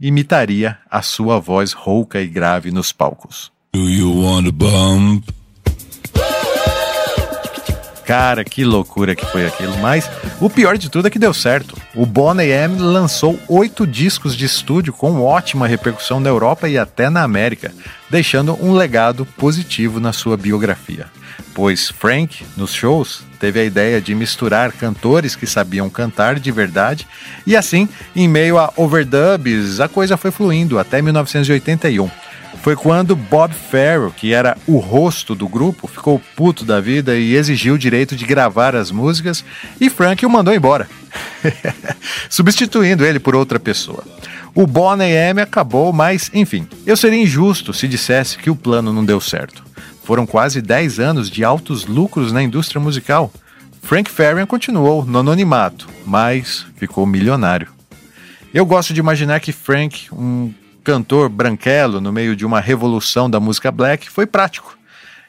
imitaria 0.00 0.78
a 0.88 1.02
sua 1.02 1.40
voz 1.40 1.72
rouca 1.72 2.20
e 2.20 2.28
grave 2.28 2.70
nos 2.70 2.92
palcos. 2.92 3.50
Do 3.72 3.88
you 3.88 4.22
want 4.22 4.46
a 4.46 4.52
bump? 4.52 5.39
Cara, 8.10 8.42
que 8.42 8.64
loucura 8.64 9.14
que 9.14 9.24
foi 9.24 9.46
aquilo. 9.46 9.78
Mas 9.78 10.10
o 10.40 10.50
pior 10.50 10.76
de 10.76 10.90
tudo 10.90 11.06
é 11.06 11.10
que 11.10 11.18
deu 11.18 11.32
certo. 11.32 11.76
O 11.94 12.04
Boney 12.04 12.50
M 12.50 12.76
lançou 12.80 13.38
oito 13.46 13.86
discos 13.86 14.36
de 14.36 14.44
estúdio 14.44 14.92
com 14.92 15.22
ótima 15.22 15.68
repercussão 15.68 16.18
na 16.18 16.28
Europa 16.28 16.68
e 16.68 16.76
até 16.76 17.08
na 17.08 17.22
América, 17.22 17.72
deixando 18.10 18.58
um 18.60 18.72
legado 18.72 19.24
positivo 19.24 20.00
na 20.00 20.12
sua 20.12 20.36
biografia. 20.36 21.06
Pois 21.54 21.88
Frank, 21.88 22.44
nos 22.56 22.72
shows, 22.72 23.22
teve 23.38 23.60
a 23.60 23.64
ideia 23.64 24.00
de 24.00 24.12
misturar 24.12 24.72
cantores 24.72 25.36
que 25.36 25.46
sabiam 25.46 25.88
cantar 25.88 26.40
de 26.40 26.50
verdade, 26.50 27.06
e 27.46 27.56
assim, 27.56 27.88
em 28.16 28.26
meio 28.26 28.58
a 28.58 28.72
overdubs, 28.76 29.78
a 29.78 29.86
coisa 29.86 30.16
foi 30.16 30.32
fluindo 30.32 30.80
até 30.80 31.00
1981 31.00 32.10
foi 32.62 32.76
quando 32.76 33.16
Bob 33.16 33.54
Farrell, 33.54 34.12
que 34.14 34.34
era 34.34 34.56
o 34.66 34.78
rosto 34.78 35.34
do 35.34 35.48
grupo, 35.48 35.88
ficou 35.88 36.20
puto 36.36 36.64
da 36.64 36.80
vida 36.80 37.16
e 37.16 37.34
exigiu 37.34 37.74
o 37.74 37.78
direito 37.78 38.14
de 38.14 38.26
gravar 38.26 38.76
as 38.76 38.90
músicas 38.90 39.42
e 39.80 39.88
Frank 39.88 40.24
o 40.24 40.30
mandou 40.30 40.54
embora, 40.54 40.88
substituindo 42.28 43.04
ele 43.04 43.18
por 43.18 43.34
outra 43.34 43.58
pessoa. 43.58 44.04
O 44.54 44.66
Bonnie 44.66 45.10
M 45.10 45.40
acabou, 45.40 45.92
mas 45.92 46.30
enfim, 46.34 46.66
eu 46.84 46.96
seria 46.96 47.22
injusto 47.22 47.72
se 47.72 47.88
dissesse 47.88 48.36
que 48.36 48.50
o 48.50 48.56
plano 48.56 48.92
não 48.92 49.04
deu 49.04 49.20
certo. 49.20 49.64
Foram 50.04 50.26
quase 50.26 50.60
10 50.60 50.98
anos 50.98 51.30
de 51.30 51.42
altos 51.42 51.86
lucros 51.86 52.30
na 52.30 52.42
indústria 52.42 52.80
musical. 52.80 53.32
Frank 53.82 54.10
Farian 54.10 54.46
continuou 54.46 55.06
no 55.06 55.20
anonimato, 55.20 55.88
mas 56.04 56.66
ficou 56.76 57.06
milionário. 57.06 57.68
Eu 58.52 58.66
gosto 58.66 58.92
de 58.92 59.00
imaginar 59.00 59.40
que 59.40 59.52
Frank, 59.52 60.08
um 60.12 60.52
cantor 60.82 61.28
branquelo 61.28 62.00
no 62.00 62.12
meio 62.12 62.34
de 62.34 62.44
uma 62.44 62.60
revolução 62.60 63.28
da 63.28 63.38
música 63.38 63.70
black, 63.70 64.10
foi 64.10 64.26
prático. 64.26 64.78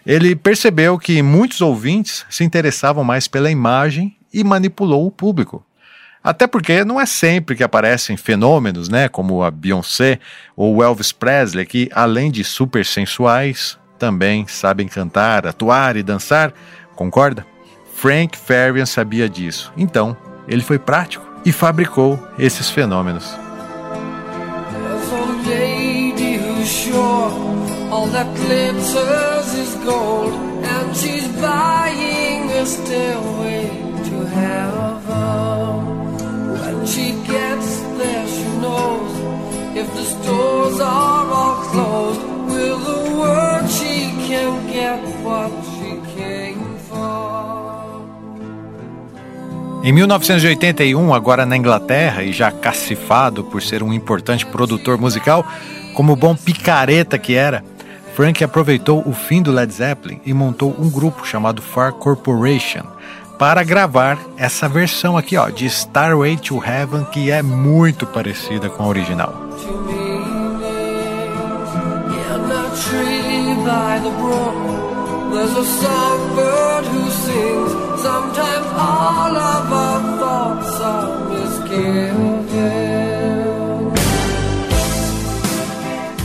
Ele 0.06 0.36
percebeu 0.36 0.98
que 0.98 1.22
muitos 1.22 1.62
ouvintes 1.62 2.26
se 2.30 2.44
interessavam 2.44 3.04
mais 3.04 3.28
pela 3.28 3.52
imagem 3.52 4.16
e 4.34 4.44
manipulou 4.44 5.06
o 5.06 5.12
público. 5.12 5.64
Até 6.24 6.46
porque 6.46 6.86
não 6.86 7.02
é 7.02 7.06
sempre 7.06 7.56
que 7.56 7.64
aparecem 7.64 8.16
fenômenos, 8.16 8.90
né, 8.90 9.08
como 9.08 9.44
a 9.44 9.50
Beyoncé 9.50 10.20
ou 10.56 10.76
o 10.76 10.84
Elvis 10.84 11.12
Presley, 11.12 11.66
que 11.66 11.90
além 11.94 12.30
de 12.30 12.44
super 12.44 12.86
sensuais, 12.86 13.78
também 13.98 14.46
sabem 14.48 14.88
cantar, 14.88 15.48
atuar 15.48 15.96
e 15.96 16.04
dançar, 16.04 16.54
concorda? 16.96 17.46
Frank 17.96 18.38
Farian 18.38 18.86
sabia 18.86 19.30
disso. 19.30 19.72
Então, 19.78 20.18
ele 20.48 20.64
foi 20.64 20.80
prático 20.80 21.26
e 21.46 21.52
fabricou 21.52 22.20
esses 22.38 22.70
fenômenos. 22.70 23.36
All 26.94 28.08
that 28.08 28.34
glitters 28.36 29.54
is 29.54 29.76
gold, 29.84 30.34
and 30.64 30.96
she's 30.96 31.28
buying 31.42 32.50
a 32.52 32.66
stairway 32.66 33.68
to 34.08 34.26
heaven. 34.26 35.78
When 36.62 36.86
she 36.86 37.12
gets 37.28 37.80
there, 37.98 38.28
she 38.28 38.48
knows 38.64 39.12
if 39.76 39.88
the 39.94 40.04
stores 40.04 40.80
are 40.80 41.28
all 41.32 41.56
closed, 41.72 42.32
she 43.72 44.12
can 44.28 44.68
get 44.68 45.00
what 45.24 45.52
she 45.74 45.92
came 46.16 46.78
for. 46.90 48.02
Em 49.84 49.94
1981, 49.94 51.14
agora 51.14 51.46
na 51.46 51.58
Inglaterra 51.58 52.24
e 52.24 52.32
já 52.32 52.52
cacifado 52.52 53.44
por 53.44 53.64
ser 53.64 53.82
um 53.82 53.92
importante 53.92 54.46
produtor 54.46 55.00
musical, 55.00 55.46
como 55.94 56.16
bom 56.16 56.36
picareta 56.36 57.18
que 57.18 57.36
era, 57.36 57.64
Frank 58.16 58.44
aproveitou 58.44 59.04
o 59.06 59.14
fim 59.14 59.42
do 59.42 59.52
Led 59.52 59.72
Zeppelin 59.72 60.22
e 60.26 60.34
montou 60.34 60.76
um 60.78 60.90
grupo 60.90 61.26
chamado 61.26 61.62
Far 61.62 61.94
Corporation 61.94 62.84
para 63.40 63.64
gravar 63.64 64.20
essa 64.38 64.70
versão 64.70 65.18
aqui, 65.18 65.36
ó, 65.36 65.50
de 65.50 65.66
Starway 65.66 66.38
to 66.38 66.64
Heaven, 66.64 67.06
que 67.06 67.32
é 67.32 67.42
muito 67.42 68.06
parecida 68.06 68.70
com 68.70 68.84
a 68.84 68.88
original. 68.88 69.34
Sometimes 78.02 78.66
all 78.76 79.38
of 79.38 79.72
our 79.72 80.18
thoughts 80.18 80.82
are 80.82 81.30
misgiven. 81.30 83.11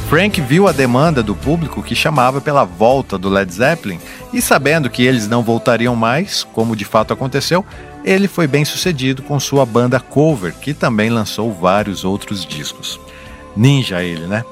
Frank 0.08 0.40
viu 0.40 0.68
a 0.68 0.72
demanda 0.72 1.20
do 1.20 1.34
público 1.34 1.82
que 1.82 1.96
chamava 1.96 2.40
pela 2.40 2.64
volta 2.64 3.18
do 3.18 3.28
Led 3.28 3.52
Zeppelin 3.52 3.98
e, 4.32 4.40
sabendo 4.40 4.88
que 4.88 5.04
eles 5.04 5.26
não 5.26 5.42
voltariam 5.42 5.96
mais, 5.96 6.44
como 6.44 6.76
de 6.76 6.84
fato 6.84 7.12
aconteceu, 7.12 7.66
ele 8.04 8.28
foi 8.28 8.46
bem 8.46 8.64
sucedido 8.64 9.20
com 9.20 9.40
sua 9.40 9.66
banda 9.66 9.98
cover, 9.98 10.54
que 10.54 10.72
também 10.72 11.10
lançou 11.10 11.52
vários 11.52 12.04
outros 12.04 12.46
discos. 12.46 13.00
Ninja 13.56 14.00
ele, 14.00 14.28
né? 14.28 14.44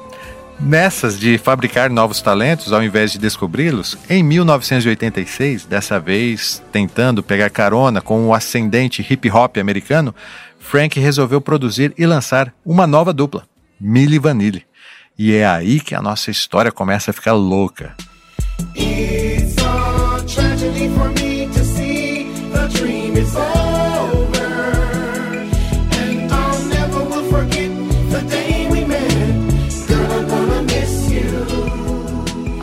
Nessas 0.59 1.17
de 1.17 1.37
fabricar 1.37 1.89
novos 1.89 2.21
talentos 2.21 2.73
ao 2.73 2.83
invés 2.83 3.13
de 3.13 3.17
descobri-los, 3.17 3.97
em 4.09 4.21
1986, 4.23 5.65
dessa 5.65 6.01
vez 6.01 6.61
tentando 6.69 7.23
pegar 7.23 7.49
carona 7.49 8.01
com 8.01 8.27
o 8.27 8.33
ascendente 8.33 9.05
hip 9.09 9.31
hop 9.31 9.55
americano, 9.57 10.13
Frank 10.59 10.99
resolveu 10.99 11.39
produzir 11.39 11.93
e 11.97 12.05
lançar 12.05 12.53
uma 12.65 12.85
nova 12.85 13.13
dupla, 13.13 13.45
Milli 13.79 14.19
Vanilli. 14.19 14.65
E 15.17 15.33
é 15.33 15.45
aí 15.45 15.79
que 15.79 15.95
a 15.95 16.01
nossa 16.01 16.29
história 16.29 16.71
começa 16.71 17.11
a 17.11 17.13
ficar 17.13 17.33
louca. 17.33 17.95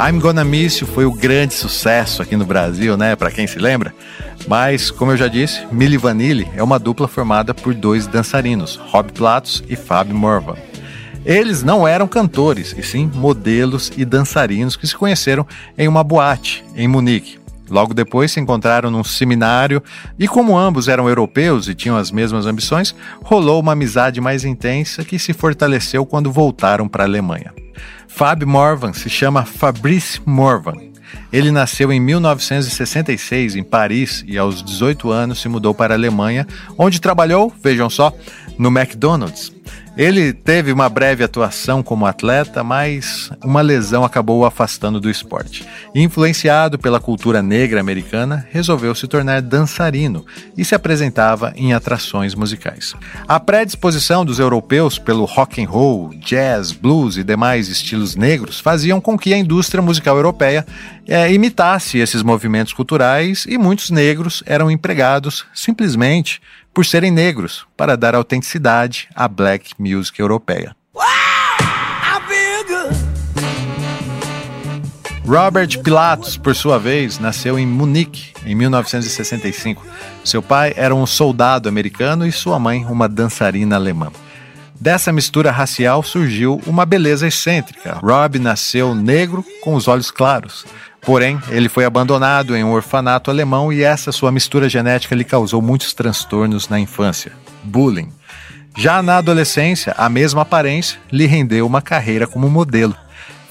I'm 0.05 0.19
Gonna 0.19 0.45
Miss 0.45 0.79
You 0.79 0.87
foi 0.89 1.05
o 1.05 1.13
grande 1.13 1.55
sucesso 1.55 2.23
aqui 2.23 2.37
no 2.37 2.45
Brasil, 2.45 2.97
né? 2.97 3.15
Para 3.15 3.31
quem 3.31 3.47
se 3.47 3.59
lembra. 3.59 3.95
Mas, 4.49 4.91
como 4.91 5.13
eu 5.13 5.17
já 5.17 5.29
disse, 5.29 5.65
Milli 5.71 5.97
Vanilli 5.97 6.51
é 6.57 6.63
uma 6.63 6.79
dupla 6.79 7.07
formada 7.07 7.55
por 7.55 7.73
dois 7.73 8.09
dançarinos, 8.09 8.77
Rob 8.77 9.13
Platos 9.13 9.63
e 9.69 9.77
Fábio 9.77 10.17
Morvan. 10.17 10.57
Eles 11.25 11.63
não 11.63 11.87
eram 11.87 12.09
cantores, 12.09 12.75
e 12.77 12.83
sim 12.83 13.11
modelos 13.15 13.93
e 13.97 14.05
dançarinos 14.05 14.75
que 14.77 14.87
se 14.87 14.97
conheceram 14.97 15.47
em 15.79 15.87
uma 15.87 16.03
boate 16.03 16.65
em 16.75 16.89
Munique. 16.89 17.39
Logo 17.71 17.95
depois 17.95 18.33
se 18.33 18.41
encontraram 18.41 18.91
num 18.91 19.05
seminário 19.05 19.83
e, 20.19 20.27
como 20.27 20.59
ambos 20.59 20.89
eram 20.89 21.09
europeus 21.09 21.69
e 21.69 21.75
tinham 21.75 21.97
as 21.97 22.11
mesmas 22.11 22.45
ambições, 22.45 22.95
rolou 23.23 23.61
uma 23.61 23.73
amizade 23.73 24.21
mais 24.21 24.45
intensa 24.45 25.05
que 25.05 25.19
se 25.19 25.33
fortaleceu 25.33 26.05
quando 26.05 26.31
voltaram 26.31 26.89
para 26.89 27.05
a 27.05 27.07
Alemanha. 27.07 27.55
Fab 28.09 28.45
Morvan 28.45 28.93
se 28.93 29.09
chama 29.09 29.47
Fabrice 29.47 30.21
Morvan. 30.27 30.75
Ele 31.33 31.51
nasceu 31.51 31.93
em 31.93 32.01
1966 32.01 33.57
em 33.57 33.63
Paris 33.63 34.25
e 34.27 34.37
aos 34.37 34.63
18 34.63 35.11
anos 35.11 35.41
se 35.41 35.49
mudou 35.49 35.73
para 35.73 35.95
a 35.95 35.97
Alemanha, 35.97 36.47
onde 36.77 37.01
trabalhou, 37.01 37.51
vejam 37.63 37.89
só, 37.89 38.13
no 38.59 38.69
McDonald's. 38.69 39.62
Ele 39.95 40.33
teve 40.33 40.73
uma 40.73 40.89
breve 40.89 41.23
atuação 41.23 41.83
como 41.83 42.07
atleta, 42.07 42.65
mas 42.65 43.31
uma 43.45 43.61
lesão 43.61 44.05
acabou 44.05 44.41
o 44.41 44.47
afastando 44.47 44.99
do 44.99 45.11
esporte. 45.11 45.67
Influenciado 45.95 46.79
pela 46.79 46.99
cultura 46.99 47.43
negra 47.43 47.79
americana, 47.79 48.47
resolveu 48.51 48.95
se 48.95 49.07
tornar 49.07 49.43
dançarino 49.43 50.25
e 50.57 50.65
se 50.65 50.75
apresentava 50.75 51.53
em 51.57 51.75
atrações 51.75 52.35
musicais. 52.35 52.95
A 53.29 53.39
predisposição 53.39 54.25
dos 54.25 54.39
europeus 54.39 54.99
pelo 54.99 55.27
rock 55.27 55.63
and 55.63 55.69
roll, 55.69 56.09
jazz, 56.15 56.73
blues 56.73 57.19
e 57.19 57.23
demais 57.23 57.69
estilos 57.69 58.17
negros 58.17 58.61
faziam 58.61 58.99
com 58.99 59.19
que 59.19 59.35
a 59.35 59.39
indústria 59.39 59.83
musical 59.83 60.17
europeia 60.17 60.67
é, 61.07 61.31
imitasse 61.31 61.99
esses 61.99 62.23
movimentos 62.23 62.73
culturais 62.73 63.45
e 63.47 63.59
muitos 63.59 63.91
negros 63.91 64.43
eram 64.47 64.71
empregados 64.71 65.45
simplesmente 65.53 66.41
por 66.73 66.87
serem 66.87 67.11
negros, 67.11 67.67
para 67.77 67.97
dar 67.97 68.15
autenticidade 68.15 69.09
à 69.15 69.29
black 69.29 69.73
music 69.79 70.19
europeia. 70.21 70.75
Robert 75.25 75.81
Pilatus, 75.83 76.37
por 76.37 76.55
sua 76.55 76.79
vez, 76.79 77.19
nasceu 77.19 77.59
em 77.59 77.67
Munique 77.67 78.33
em 78.45 78.55
1965. 78.55 79.83
Seu 80.25 80.43
pai 80.43 80.75
era 80.77 80.95
um 80.95 81.07
soldado 81.07 81.69
americano 81.69 82.27
e 82.27 82.33
sua 82.33 82.59
mãe 82.59 82.85
uma 82.85 83.09
dançarina 83.09 83.77
alemã. 83.77 84.11
Dessa 84.79 85.13
mistura 85.13 85.53
racial 85.53 86.03
surgiu 86.03 86.61
uma 86.67 86.85
beleza 86.85 87.29
excêntrica. 87.29 87.95
Rob 88.03 88.41
nasceu 88.41 88.97
negro 88.97 89.45
com 89.63 89.75
os 89.75 89.87
olhos 89.87 90.11
claros. 90.11 90.67
Porém, 91.05 91.41
ele 91.49 91.69
foi 91.69 91.85
abandonado 91.85 92.57
em 92.57 92.63
um 92.63 92.73
orfanato 92.73 93.31
alemão 93.31 93.73
e 93.73 93.83
essa 93.83 94.13
sua 94.13 94.31
mistura 94.31 94.69
genética 94.69 95.17
lhe 95.17 95.25
causou 95.25 95.61
muitos 95.61 95.93
transtornos 95.93 96.69
na 96.69 96.79
infância. 96.79 97.33
Bullying. 97.65 98.09
Já 98.77 99.03
na 99.03 99.19
adolescência, 99.19 99.95
a 99.99 100.09
mesma 100.09 100.43
aparência 100.43 100.99
lhe 101.11 101.27
rendeu 101.27 101.67
uma 101.67 101.83
carreira 101.83 102.27
como 102.27 102.49
modelo. 102.49 102.97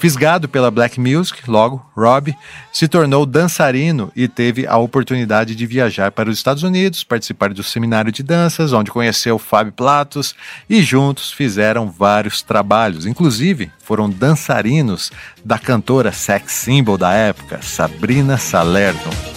Fisgado 0.02 0.50
pela 0.50 0.72
black 0.72 1.00
music, 1.00 1.48
logo, 1.48 1.86
Rob 1.96 2.36
se 2.74 2.88
tornou 2.88 3.24
dançarino 3.24 4.12
e 4.16 4.28
teve 4.28 4.66
a 4.66 4.76
oportunidade 4.76 5.54
de 5.54 5.68
viajar 5.68 6.12
para 6.12 6.28
os 6.28 6.38
Estados 6.40 6.64
Unidos, 6.64 7.04
participar 7.04 7.54
do 7.54 7.62
seminário 7.62 8.12
de 8.12 8.24
danças, 8.24 8.74
onde 8.74 8.90
conheceu 8.90 9.38
Fábio 9.38 9.72
Platos 9.72 10.34
e 10.68 10.82
juntos 10.82 11.32
fizeram 11.32 11.88
vários 11.92 12.42
trabalhos. 12.42 13.06
Inclusive, 13.06 13.72
foram 13.78 14.10
dançarinos 14.10 15.12
da 15.46 15.60
cantora 15.60 16.12
sex 16.12 16.52
symbol 16.52 16.98
da 16.98 17.14
época, 17.14 17.60
Sabrina 17.62 18.40
Salerno. 18.40 19.31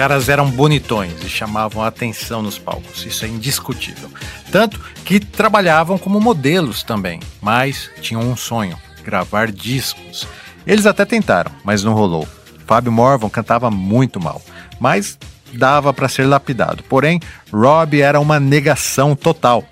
Caras 0.00 0.30
eram 0.30 0.50
bonitões 0.50 1.22
e 1.22 1.28
chamavam 1.28 1.82
a 1.82 1.88
atenção 1.88 2.40
nos 2.40 2.58
palcos, 2.58 3.04
isso 3.04 3.22
é 3.26 3.28
indiscutível. 3.28 4.10
Tanto 4.50 4.80
que 5.04 5.20
trabalhavam 5.20 5.98
como 5.98 6.18
modelos 6.18 6.82
também, 6.82 7.20
mas 7.38 7.90
tinham 8.00 8.22
um 8.22 8.34
sonho: 8.34 8.78
gravar 9.04 9.52
discos. 9.52 10.26
Eles 10.66 10.86
até 10.86 11.04
tentaram, 11.04 11.52
mas 11.62 11.84
não 11.84 11.92
rolou. 11.92 12.26
Fábio 12.66 12.90
Morvan 12.90 13.28
cantava 13.28 13.70
muito 13.70 14.18
mal, 14.18 14.40
mas 14.80 15.18
dava 15.52 15.92
para 15.92 16.08
ser 16.08 16.24
lapidado. 16.24 16.82
Porém, 16.84 17.20
Rob 17.52 18.00
era 18.00 18.18
uma 18.18 18.40
negação 18.40 19.14
total. 19.14 19.62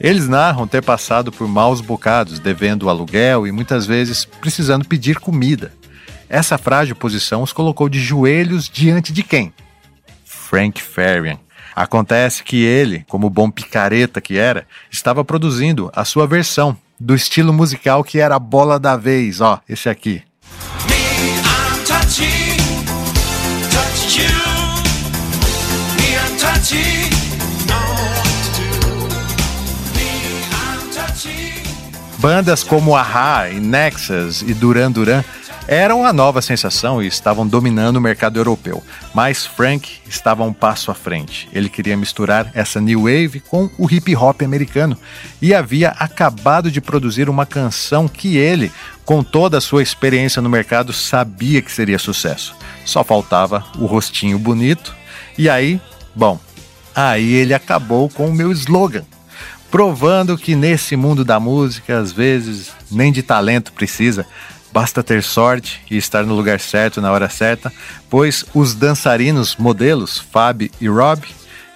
Eles 0.00 0.26
narram 0.26 0.66
ter 0.66 0.82
passado 0.82 1.30
por 1.30 1.46
maus 1.46 1.80
bocados, 1.80 2.40
devendo 2.40 2.90
aluguel 2.90 3.46
e 3.46 3.52
muitas 3.52 3.86
vezes 3.86 4.24
precisando 4.24 4.84
pedir 4.84 5.20
comida. 5.20 5.72
Essa 6.28 6.58
frágil 6.58 6.96
posição 6.96 7.44
os 7.44 7.52
colocou 7.52 7.88
de 7.88 8.00
joelhos 8.00 8.68
diante 8.68 9.12
de 9.12 9.22
quem? 9.22 9.52
Frank 10.48 10.80
Farian. 10.80 11.38
Acontece 11.74 12.42
que 12.42 12.64
ele, 12.64 13.04
como 13.08 13.28
bom 13.28 13.50
picareta 13.50 14.20
que 14.20 14.38
era, 14.38 14.64
estava 14.90 15.24
produzindo 15.24 15.90
a 15.94 16.04
sua 16.04 16.26
versão 16.26 16.76
do 16.98 17.14
estilo 17.14 17.52
musical 17.52 18.04
que 18.04 18.20
era 18.20 18.36
a 18.36 18.38
bola 18.38 18.78
da 18.78 18.96
vez, 18.96 19.40
ó, 19.40 19.60
esse 19.68 19.88
aqui. 19.88 20.22
Bandas 32.18 32.62
como 32.64 32.96
Aha 32.96 33.50
e 33.50 33.60
Nexus 33.60 34.42
e 34.42 34.54
Duran 34.54 34.90
Duran 34.90 35.22
eram 35.68 36.04
a 36.04 36.12
nova 36.12 36.40
sensação 36.40 37.02
e 37.02 37.06
estavam 37.06 37.46
dominando 37.46 37.96
o 37.96 38.00
mercado 38.00 38.38
europeu. 38.38 38.82
Mas 39.14 39.44
Frank 39.44 39.98
estava 40.08 40.44
um 40.44 40.52
passo 40.52 40.90
à 40.90 40.94
frente. 40.94 41.48
Ele 41.52 41.68
queria 41.68 41.96
misturar 41.96 42.50
essa 42.54 42.80
new 42.80 43.02
wave 43.02 43.40
com 43.40 43.68
o 43.76 43.90
hip 43.90 44.14
hop 44.14 44.42
americano 44.42 44.96
e 45.42 45.54
havia 45.54 45.90
acabado 45.90 46.70
de 46.70 46.80
produzir 46.80 47.28
uma 47.28 47.46
canção 47.46 48.06
que 48.06 48.36
ele, 48.36 48.70
com 49.04 49.22
toda 49.22 49.58
a 49.58 49.60
sua 49.60 49.82
experiência 49.82 50.40
no 50.40 50.48
mercado, 50.48 50.92
sabia 50.92 51.60
que 51.60 51.72
seria 51.72 51.98
sucesso. 51.98 52.54
Só 52.84 53.02
faltava 53.02 53.64
o 53.78 53.86
rostinho 53.86 54.38
bonito. 54.38 54.94
E 55.36 55.48
aí, 55.48 55.80
bom, 56.14 56.38
aí 56.94 57.34
ele 57.34 57.52
acabou 57.54 58.08
com 58.08 58.28
o 58.28 58.34
meu 58.34 58.52
slogan 58.52 59.04
provando 59.70 60.38
que 60.38 60.54
nesse 60.54 60.96
mundo 60.96 61.24
da 61.24 61.38
música, 61.38 61.98
às 61.98 62.12
vezes, 62.12 62.70
nem 62.90 63.12
de 63.12 63.22
talento 63.22 63.72
precisa, 63.72 64.24
Basta 64.76 65.02
ter 65.02 65.22
sorte 65.22 65.80
e 65.90 65.96
estar 65.96 66.26
no 66.26 66.34
lugar 66.34 66.60
certo 66.60 67.00
na 67.00 67.10
hora 67.10 67.30
certa, 67.30 67.72
pois 68.10 68.44
os 68.52 68.74
dançarinos 68.74 69.56
modelos 69.56 70.18
Fab 70.18 70.70
e 70.78 70.86
Rob, 70.86 71.22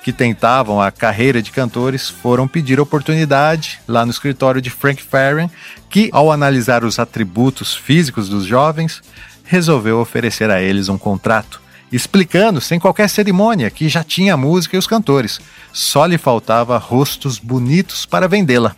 que 0.04 0.12
tentavam 0.12 0.82
a 0.82 0.90
carreira 0.90 1.40
de 1.40 1.50
cantores, 1.50 2.10
foram 2.10 2.46
pedir 2.46 2.78
oportunidade 2.78 3.80
lá 3.88 4.04
no 4.04 4.10
escritório 4.10 4.60
de 4.60 4.68
Frank 4.68 5.02
Farian, 5.02 5.48
que, 5.88 6.10
ao 6.12 6.30
analisar 6.30 6.84
os 6.84 6.98
atributos 6.98 7.74
físicos 7.74 8.28
dos 8.28 8.44
jovens, 8.44 9.00
resolveu 9.44 9.98
oferecer 9.98 10.50
a 10.50 10.60
eles 10.60 10.90
um 10.90 10.98
contrato, 10.98 11.58
explicando 11.90 12.60
sem 12.60 12.78
qualquer 12.78 13.08
cerimônia 13.08 13.70
que 13.70 13.88
já 13.88 14.04
tinha 14.04 14.34
a 14.34 14.36
música 14.36 14.76
e 14.76 14.78
os 14.78 14.86
cantores, 14.86 15.40
só 15.72 16.04
lhe 16.04 16.18
faltava 16.18 16.76
rostos 16.76 17.38
bonitos 17.38 18.04
para 18.04 18.28
vendê-la. 18.28 18.76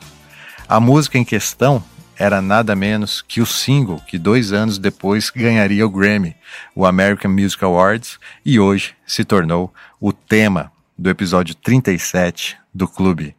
A 0.69 0.79
música 0.79 1.19
em 1.19 1.25
questão 1.25 1.83
era 2.23 2.41
nada 2.41 2.77
menos 2.77 3.21
que 3.21 3.41
o 3.41 3.47
single 3.47 4.01
que 4.07 4.17
dois 4.17 4.53
anos 4.53 4.79
depois 4.79 5.29
ganharia 5.29 5.85
o 5.85 5.91
Grammy, 5.91 6.37
o 6.73 6.87
American 6.87 7.33
Music 7.33 7.65
Awards, 7.65 8.17
e 8.45 8.61
hoje 8.61 8.95
se 9.05 9.25
tornou 9.25 9.75
o 10.01 10.13
tema 10.13 10.71
do 10.97 11.11
episódio 11.11 11.53
37 11.57 12.57
do 12.73 12.87
clube. 12.87 13.35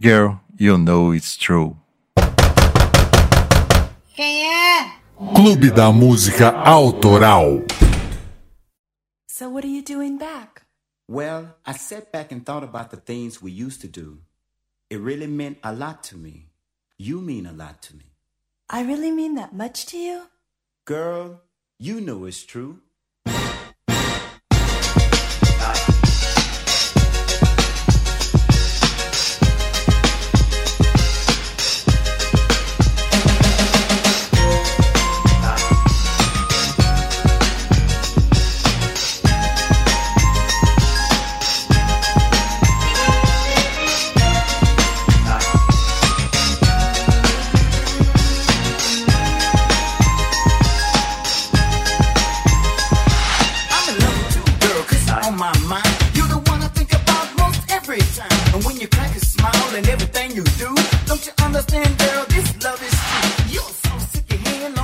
Girl, 0.00 0.32
You 0.58 0.76
Know 0.76 1.14
It's 1.14 1.36
True. 1.36 1.76
Quem 4.16 4.44
é? 4.44 4.90
Clube 5.32 5.70
da 5.70 5.92
Música 5.92 6.50
Autoral. 6.50 7.62
So 9.28 9.48
what 9.50 9.64
are 9.64 9.72
you 9.72 9.84
doing 9.84 10.18
back? 10.18 10.62
Well, 11.08 11.54
I 11.64 11.74
sat 11.74 12.10
back 12.10 12.34
and 12.34 12.40
thought 12.40 12.64
about 12.64 12.90
the 12.90 12.96
things 12.96 13.40
we 13.40 13.52
used 13.52 13.80
to 13.82 13.88
do. 13.88 14.18
It 14.90 14.98
really 14.98 15.28
meant 15.28 15.58
a 15.62 15.70
lot 15.70 16.02
to 16.10 16.16
me. 16.16 16.48
You 16.98 17.20
mean 17.20 17.46
a 17.46 17.52
lot 17.52 17.80
to 17.82 17.94
me. 17.94 18.05
I 18.68 18.82
really 18.82 19.12
mean 19.12 19.36
that 19.36 19.54
much 19.54 19.86
to 19.86 19.96
you? 19.96 20.22
Girl, 20.86 21.42
you 21.78 22.00
know 22.00 22.24
it's 22.24 22.42
true. 22.42 22.80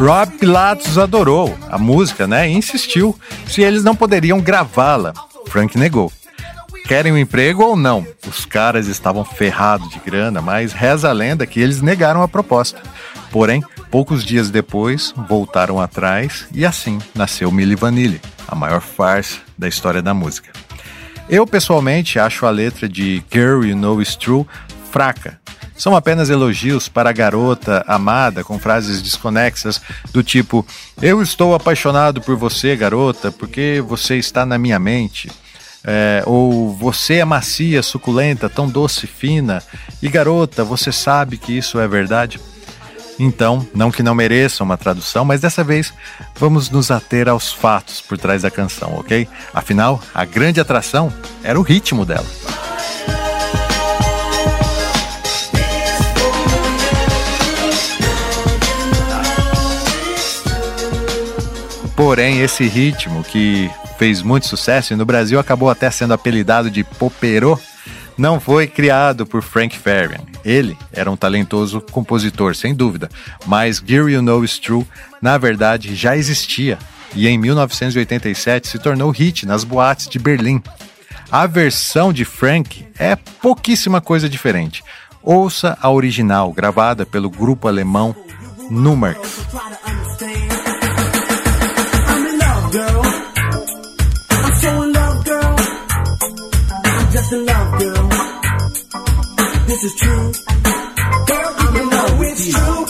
Rob 0.05 0.33
Pilatos 0.33 0.99
adorou 0.99 1.57
a 1.71 1.79
música, 1.79 2.27
né? 2.27 2.49
E 2.49 2.53
insistiu 2.53 3.17
se 3.47 3.63
eles 3.63 3.85
não 3.85 3.95
poderiam 3.95 4.41
gravá-la. 4.41 5.15
Frank 5.47 5.79
negou. 5.79 6.13
Querem 6.89 7.13
um 7.13 7.17
emprego 7.17 7.63
ou 7.63 7.77
não? 7.77 8.05
Os 8.27 8.45
caras 8.45 8.89
estavam 8.89 9.25
ferrados 9.25 9.89
de 9.91 10.01
grana, 10.01 10.43
mas 10.43 10.73
reza 10.73 11.09
a 11.09 11.13
lenda 11.13 11.47
que 11.47 11.61
eles 11.61 11.81
negaram 11.81 12.21
a 12.21 12.27
proposta. 12.27 12.83
Porém, 13.31 13.63
poucos 13.93 14.25
dias 14.25 14.51
depois, 14.51 15.15
voltaram 15.29 15.81
atrás 15.81 16.49
e 16.53 16.67
assim 16.67 16.99
nasceu 17.15 17.53
Milli 17.53 17.77
Vanilli, 17.77 18.21
a 18.49 18.57
maior 18.57 18.81
farsa 18.81 19.39
da 19.57 19.69
história 19.69 20.03
da 20.03 20.13
música. 20.13 20.51
Eu, 21.29 21.47
pessoalmente, 21.47 22.19
acho 22.19 22.45
a 22.45 22.51
letra 22.51 22.89
de 22.89 23.23
Girl 23.33 23.65
You 23.65 23.77
Know 23.77 24.03
It's 24.03 24.17
True 24.17 24.45
fraca, 24.91 25.41
são 25.83 25.97
apenas 25.97 26.31
elogios 26.31 26.89
para 26.89 27.11
a 27.11 27.13
garota 27.13 27.85
amada 27.89 28.45
com 28.45 28.57
frases 28.57 29.03
desconexas 29.03 29.83
do 30.13 30.23
tipo: 30.23 30.65
Eu 31.01 31.21
estou 31.21 31.57
apaixonado 31.57 32.21
por 32.21 32.37
você, 32.37 32.77
garota, 32.77 33.33
porque 33.33 33.83
você 33.85 34.15
está 34.15 34.47
na 34.47 34.57
minha 34.57 34.79
mente. 34.79 35.29
É, 35.83 36.23
ou 36.25 36.73
você 36.73 37.15
é 37.15 37.25
macia, 37.25 37.83
suculenta, 37.83 38.49
tão 38.49 38.69
doce, 38.69 39.09
fina. 39.09 39.61
E 40.01 40.09
garota, 40.09 40.63
você 40.63 40.93
sabe 40.93 41.37
que 41.37 41.59
isso 41.59 41.81
é 41.81 41.89
verdade? 41.89 42.39
Então, 43.19 43.67
não 43.75 43.91
que 43.91 44.05
não 44.05 44.15
mereça 44.15 44.63
uma 44.63 44.77
tradução, 44.77 45.25
mas 45.25 45.41
dessa 45.41 45.65
vez 45.65 45.93
vamos 46.37 46.71
nos 46.71 46.93
ater 46.93 47.29
aos 47.29 47.53
fatos 47.53 48.01
por 48.01 48.17
trás 48.17 48.43
da 48.43 48.53
canção, 48.53 48.95
ok? 49.01 49.27
Afinal, 49.53 50.01
a 50.15 50.25
grande 50.25 50.61
atração 50.61 51.13
era 51.43 51.59
o 51.59 51.63
ritmo 51.63 52.07
dela. 52.07 52.27
Porém, 62.05 62.41
esse 62.41 62.67
ritmo 62.67 63.23
que 63.23 63.71
fez 63.97 64.23
muito 64.23 64.49
sucesso 64.49 64.93
e 64.93 64.97
no 64.97 65.07
Brasil 65.07 65.39
acabou 65.39 65.71
até 65.71 65.89
sendo 65.89 66.13
apelidado 66.13 66.69
de 66.69 66.83
poperô, 66.83 67.57
não 68.19 68.41
foi 68.41 68.67
criado 68.67 69.25
por 69.25 69.41
Frank 69.41 69.79
Farian. 69.79 70.19
Ele 70.45 70.77
era 70.93 71.09
um 71.09 71.17
talentoso 71.17 71.81
compositor, 71.81 72.57
sem 72.57 72.75
dúvida, 72.75 73.09
mas 73.47 73.81
Girl 73.87 74.09
You 74.09 74.21
Know 74.21 74.45
Is 74.45 74.59
True, 74.59 74.85
na 75.23 75.39
verdade, 75.39 75.95
já 75.95 76.17
existia 76.17 76.77
e 77.15 77.29
em 77.29 77.39
1987 77.39 78.67
se 78.67 78.81
tornou 78.81 79.13
hit 79.13 79.47
nas 79.47 79.63
boates 79.63 80.09
de 80.09 80.19
Berlim. 80.19 80.61
A 81.31 81.47
versão 81.47 82.13
de 82.13 82.25
Frank 82.25 82.85
é 82.99 83.15
pouquíssima 83.15 84.01
coisa 84.01 84.29
diferente. 84.29 84.83
Ouça 85.23 85.79
a 85.81 85.89
original, 85.89 86.53
gravada 86.53 87.07
pelo 87.07 87.31
grupo 87.31 87.69
alemão 87.69 88.13
Numarx. 88.69 89.47
Is 99.83 99.97
true. 99.97 100.31
Girl, 101.27 101.75
you 101.75 101.91
know 101.91 102.23
it's 102.23 102.53
true. 102.53 102.87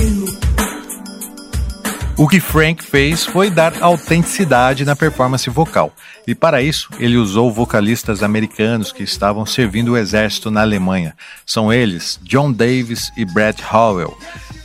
You. 0.00 0.24
O 2.16 2.28
que 2.28 2.38
Frank 2.38 2.84
fez 2.84 3.26
foi 3.26 3.50
dar 3.50 3.82
autenticidade 3.82 4.84
na 4.84 4.94
performance 4.94 5.50
vocal, 5.50 5.92
e 6.24 6.36
para 6.36 6.62
isso 6.62 6.88
ele 7.00 7.16
usou 7.16 7.52
vocalistas 7.52 8.22
americanos 8.22 8.92
que 8.92 9.02
estavam 9.02 9.44
servindo 9.44 9.94
o 9.94 9.96
exército 9.96 10.52
na 10.52 10.60
Alemanha. 10.60 11.16
São 11.44 11.72
eles 11.72 12.20
John 12.22 12.52
Davis 12.52 13.10
e 13.16 13.24
Brett 13.24 13.60
Howell. 13.60 14.16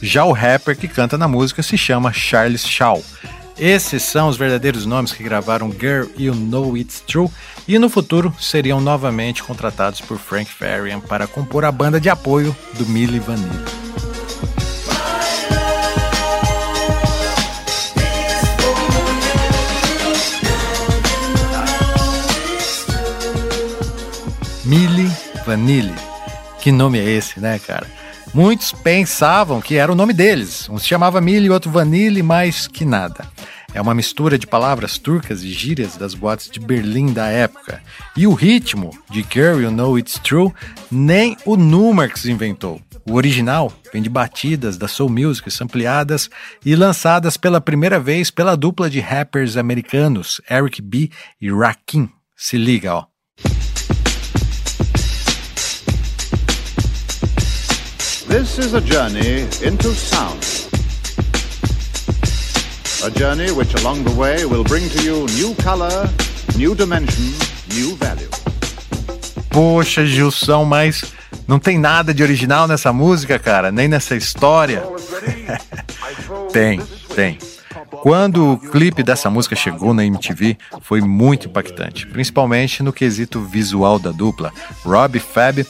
Já 0.04 0.24
o 0.24 0.34
rapper 0.34 0.78
que 0.78 0.88
canta 0.88 1.18
na 1.18 1.28
música 1.28 1.64
se 1.64 1.76
chama 1.80 2.14
Charles 2.14 2.64
Shaw 2.64 3.04
Esses 3.60 4.04
são 4.04 4.30
os 4.30 4.38
verdadeiros 4.38 4.86
nomes 4.86 5.12
que 5.12 5.22
gravaram 5.22 5.70
Girl 5.70 6.06
You 6.18 6.34
Know 6.34 6.78
It's 6.78 7.02
True 7.02 7.28
e 7.68 7.78
no 7.78 7.90
futuro 7.90 8.34
seriam 8.40 8.80
novamente 8.80 9.44
contratados 9.44 10.00
por 10.00 10.18
Frank 10.18 10.50
Farian 10.50 11.02
para 11.02 11.28
compor 11.28 11.66
a 11.66 11.72
banda 11.72 12.00
de 12.00 12.10
apoio 12.10 12.56
do 12.78 12.86
Milli 12.86 13.20
Vanilli. 13.20 13.66
Milli 24.64 25.12
Vanilli. 25.46 25.96
Que 26.62 26.72
nome 26.72 26.98
é 26.98 27.10
esse, 27.10 27.42
né, 27.42 27.60
cara? 27.60 27.99
Muitos 28.34 28.72
pensavam 28.72 29.60
que 29.60 29.76
era 29.76 29.92
o 29.92 29.96
nome 29.96 30.14
deles. 30.14 30.70
Um 30.70 30.78
se 30.78 30.88
chamava 30.88 31.20
Milli 31.20 31.48
e 31.48 31.50
outro 31.50 31.72
Vanille, 31.72 32.22
mais 32.22 32.68
que 32.68 32.86
nada. 32.86 33.26
É 33.74 33.82
uma 33.82 33.94
mistura 33.94 34.38
de 34.38 34.48
palavras 34.48 34.98
turcas 34.98 35.44
e 35.44 35.52
gírias 35.52 35.96
das 35.96 36.14
boates 36.14 36.50
de 36.50 36.60
Berlim 36.60 37.12
da 37.12 37.28
época. 37.28 37.82
E 38.16 38.26
o 38.26 38.34
ritmo 38.34 38.98
de 39.10 39.26
Girl 39.30 39.62
You 39.62 39.72
Know 39.72 39.98
It's 39.98 40.20
True 40.20 40.52
nem 40.92 41.38
o 41.46 41.56
Numarx 41.56 42.26
inventou. 42.26 42.82
O 43.06 43.14
original 43.14 43.72
vem 43.92 44.02
de 44.02 44.10
batidas 44.10 44.78
da 44.78 44.88
soul 44.88 45.10
music 45.10 45.50
ampliadas 45.62 46.30
e 46.64 46.76
lançadas 46.76 47.38
pela 47.38 47.62
primeira 47.62 48.00
vez 48.00 48.30
pela 48.30 48.56
dupla 48.56 48.90
de 48.90 49.00
rappers 49.00 49.58
americanos 49.58 50.40
Eric 50.50 50.82
B 50.82 51.10
e 51.42 51.52
Rakim. 51.52 52.10
Se 52.36 52.58
liga, 52.58 52.94
ó. 52.94 53.06
This 58.30 58.60
is 58.60 58.76
a 58.76 58.80
journey 58.80 59.48
into 59.64 59.92
sound. 59.96 60.38
A 63.04 63.10
journey 63.10 63.52
which 63.52 63.74
along 63.82 64.04
the 64.04 64.12
way 64.12 64.46
will 64.46 64.64
bring 64.64 64.88
to 64.88 65.02
you 65.02 65.26
new 65.34 65.56
color, 65.56 66.08
new 66.56 66.76
dimension, 66.76 67.34
new 67.74 67.96
value. 67.96 68.30
Poxa, 69.50 70.06
Gilson, 70.06 70.64
mas 70.64 71.12
não 71.48 71.58
tem 71.58 71.80
nada 71.80 72.14
de 72.14 72.22
original 72.22 72.68
nessa 72.68 72.94
música, 72.94 73.40
cara, 73.40 73.72
nem 73.72 73.88
nessa 73.88 74.16
história. 74.16 74.84
tem, 76.54 76.80
tem. 77.16 77.40
Quando 78.04 78.54
o 78.54 78.58
clipe 78.60 79.02
dessa 79.02 79.32
música 79.32 79.56
chegou 79.56 79.92
na 79.92 80.06
MTV, 80.06 80.56
foi 80.82 81.02
muito 81.02 81.48
impactante, 81.48 82.06
principalmente 82.06 82.84
no 82.84 82.94
quesito 82.94 83.42
visual 83.42 83.98
da 83.98 84.12
dupla. 84.12 84.54
Rob 84.86 85.18
e 85.18 85.20
Fab 85.20 85.66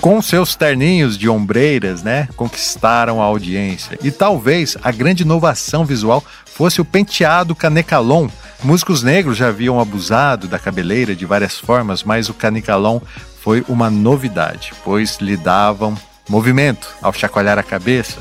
com 0.00 0.22
seus 0.22 0.54
terninhos 0.54 1.18
de 1.18 1.28
ombreiras, 1.28 2.02
né, 2.02 2.28
conquistaram 2.36 3.20
a 3.20 3.24
audiência. 3.24 3.98
E 4.02 4.10
talvez 4.10 4.76
a 4.82 4.90
grande 4.90 5.22
inovação 5.22 5.84
visual 5.84 6.24
fosse 6.46 6.80
o 6.80 6.84
penteado 6.84 7.54
canecalon. 7.54 8.28
Músicos 8.62 9.02
negros 9.02 9.36
já 9.36 9.48
haviam 9.48 9.80
abusado 9.80 10.48
da 10.48 10.58
cabeleira 10.58 11.14
de 11.14 11.24
várias 11.24 11.58
formas, 11.58 12.02
mas 12.02 12.28
o 12.28 12.34
canecalon 12.34 13.00
foi 13.40 13.64
uma 13.68 13.88
novidade, 13.90 14.72
pois 14.84 15.18
lhe 15.20 15.36
davam 15.36 15.96
movimento 16.28 16.88
ao 17.00 17.12
chacoalhar 17.12 17.58
a 17.58 17.62
cabeça. 17.62 18.18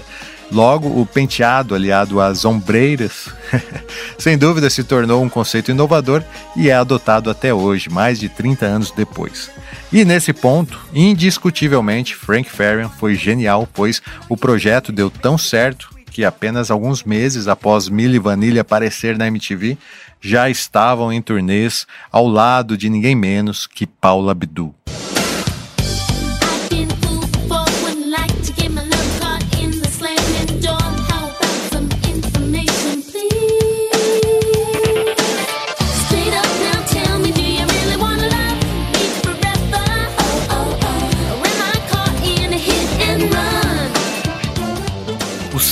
Logo, 0.52 1.02
o 1.02 1.06
penteado 1.06 1.76
aliado 1.76 2.22
às 2.22 2.46
ombreiras, 2.46 3.28
sem 4.18 4.38
dúvida 4.38 4.70
se 4.70 4.84
tornou 4.84 5.22
um 5.22 5.30
conceito 5.30 5.72
inovador 5.72 6.24
e 6.56 6.70
é 6.70 6.74
adotado 6.74 7.30
até 7.30 7.54
hoje, 7.54 7.90
mais 7.90 8.20
de 8.20 8.30
30 8.30 8.66
anos 8.66 8.92
depois. 8.92 9.52
E 9.92 10.06
nesse 10.06 10.32
ponto, 10.32 10.80
indiscutivelmente, 10.94 12.16
Frank 12.16 12.50
Farian 12.50 12.90
foi 12.90 13.16
genial, 13.16 13.68
pois 13.74 14.02
o 14.30 14.38
projeto 14.38 14.92
deu 14.92 15.10
tão 15.10 15.38
certo 15.38 15.90
que 16.18 16.26
apenas 16.26 16.72
alguns 16.72 17.04
meses 17.04 17.48
após 17.48 17.90
Milli 17.90 18.18
Vanilli 18.18 18.58
aparecer 18.58 19.18
na 19.18 19.28
MTV, 19.28 19.78
já 20.20 20.50
estavam 20.50 21.14
em 21.14 21.22
turnês 21.22 21.86
ao 22.12 22.28
lado 22.28 22.76
de 22.76 22.90
ninguém 22.90 23.16
menos 23.16 23.68
que 23.68 23.86
Paula 23.86 24.32
Abdul. 24.32 24.74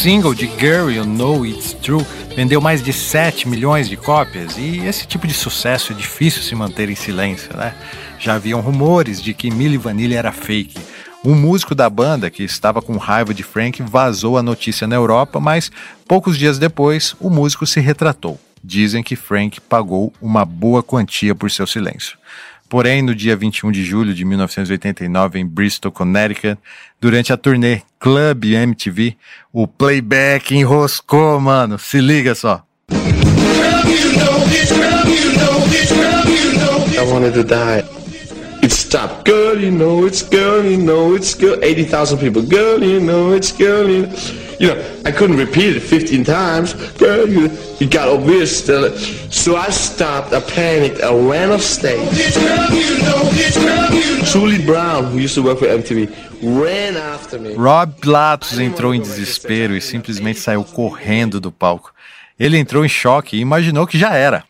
Single 0.05 0.35
de 0.35 0.45
Girl 0.59 0.91
You 0.91 1.03
Know 1.03 1.43
It's 1.43 1.73
True 1.73 2.05
vendeu 2.35 2.61
mais 2.61 2.83
de 2.83 2.93
7 2.93 3.49
milhões 3.49 3.89
de 3.89 3.97
cópias 3.97 4.55
e 4.55 4.85
esse 4.85 5.07
tipo 5.07 5.25
de 5.25 5.33
sucesso 5.33 5.93
é 5.93 5.95
difícil 5.95 6.43
se 6.43 6.53
manter 6.53 6.91
em 6.91 6.95
silêncio, 6.95 7.57
né? 7.57 7.73
Já 8.19 8.35
haviam 8.35 8.61
rumores 8.61 9.19
de 9.19 9.33
que 9.33 9.49
Milli 9.49 9.77
Vanilli 9.77 10.13
era 10.13 10.31
fake. 10.31 10.77
Um 11.23 11.33
músico 11.33 11.73
da 11.73 11.89
banda 11.89 12.29
que 12.29 12.43
estava 12.43 12.83
com 12.83 12.97
raiva 12.97 13.33
de 13.33 13.41
Frank 13.41 13.81
vazou 13.81 14.37
a 14.37 14.43
notícia 14.43 14.85
na 14.85 14.95
Europa, 14.95 15.39
mas 15.39 15.71
poucos 16.07 16.37
dias 16.37 16.59
depois 16.59 17.15
o 17.19 17.31
músico 17.31 17.65
se 17.65 17.79
retratou. 17.79 18.39
Dizem 18.63 19.01
que 19.01 19.15
Frank 19.15 19.59
pagou 19.59 20.13
uma 20.21 20.45
boa 20.45 20.83
quantia 20.83 21.33
por 21.33 21.49
seu 21.49 21.65
silêncio. 21.65 22.15
Porém, 22.67 23.01
no 23.01 23.13
dia 23.13 23.35
21 23.35 23.71
de 23.71 23.83
julho 23.83 24.13
de 24.13 24.25
1989, 24.25 25.39
em 25.39 25.45
Bristol, 25.45 25.91
Connecticut, 25.91 26.57
durante 26.99 27.31
a 27.31 27.37
turnê 27.37 27.81
Club 27.99 28.45
MTV, 28.45 29.15
o 29.53 29.67
playback 29.67 30.55
enroscou, 30.55 31.39
mano. 31.39 31.77
Se 31.77 32.01
liga 32.01 32.33
só. 32.33 32.63
I 36.97 37.07
wanted 37.07 37.33
to 37.33 37.43
die. 37.43 37.83
It 38.63 38.71
stopped. 38.71 39.25
Girl, 39.25 39.61
you 39.61 39.69
know 39.69 40.07
it's 40.07 40.23
girl, 40.23 40.65
you 40.65 40.77
know 40.77 41.15
it's 41.15 41.35
girl. 41.35 41.59
80,000 41.61 42.17
people. 42.17 42.41
Girl, 42.41 42.83
you 42.83 42.99
know 42.99 43.35
it's 43.35 43.51
girl, 43.51 43.87
you 43.87 44.07
know. 44.07 44.44
You 44.59 44.67
know, 44.69 45.01
I 45.05 45.11
couldn't 45.11 45.37
repeat 45.37 45.75
it 45.75 45.81
15 45.81 46.23
times. 46.23 46.75
You 47.79 47.89
got 47.89 48.07
obvious. 48.07 48.65
So 49.29 49.55
I 49.57 49.69
stopped, 49.69 50.33
I 50.33 50.39
panicked, 50.39 51.01
I 51.03 51.13
ran 51.13 51.51
off 51.51 51.61
stage. 51.61 52.09
Julie 54.31 54.65
Brown, 54.65 55.05
who 55.05 55.19
used 55.19 55.35
to 55.35 55.43
work 55.43 55.59
for 55.59 55.67
MTV, 55.67 56.09
ran 56.41 56.95
after 56.97 57.39
me. 57.39 57.53
Rob 57.53 57.93
Pilatos 57.99 58.57
entrou 58.59 58.93
em 58.93 59.01
desespero 59.01 59.75
e 59.75 59.81
simplesmente 59.81 60.39
saiu 60.39 60.63
correndo 60.63 61.39
do 61.39 61.51
palco. 61.51 61.93
Ele 62.39 62.57
entrou 62.57 62.85
em 62.85 62.89
choque 62.89 63.37
e 63.37 63.41
imaginou 63.41 63.85
que 63.85 63.97
já 63.97 64.13
era. 64.15 64.43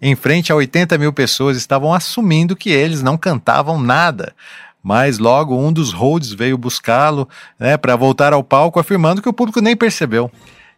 Em 0.00 0.16
frente 0.16 0.50
a 0.50 0.56
80 0.56 0.98
mil 0.98 1.12
pessoas 1.12 1.56
estavam 1.56 1.94
assumindo 1.94 2.56
que 2.56 2.70
eles 2.70 3.02
não 3.02 3.16
cantavam 3.16 3.80
nada 3.80 4.34
mas 4.82 5.18
logo 5.18 5.56
um 5.56 5.72
dos 5.72 5.92
holds 5.92 6.32
veio 6.32 6.58
buscá-lo 6.58 7.28
né, 7.58 7.76
para 7.76 7.96
voltar 7.96 8.32
ao 8.32 8.42
palco, 8.42 8.80
afirmando 8.80 9.22
que 9.22 9.28
o 9.28 9.32
público 9.32 9.60
nem 9.60 9.76
percebeu. 9.76 10.30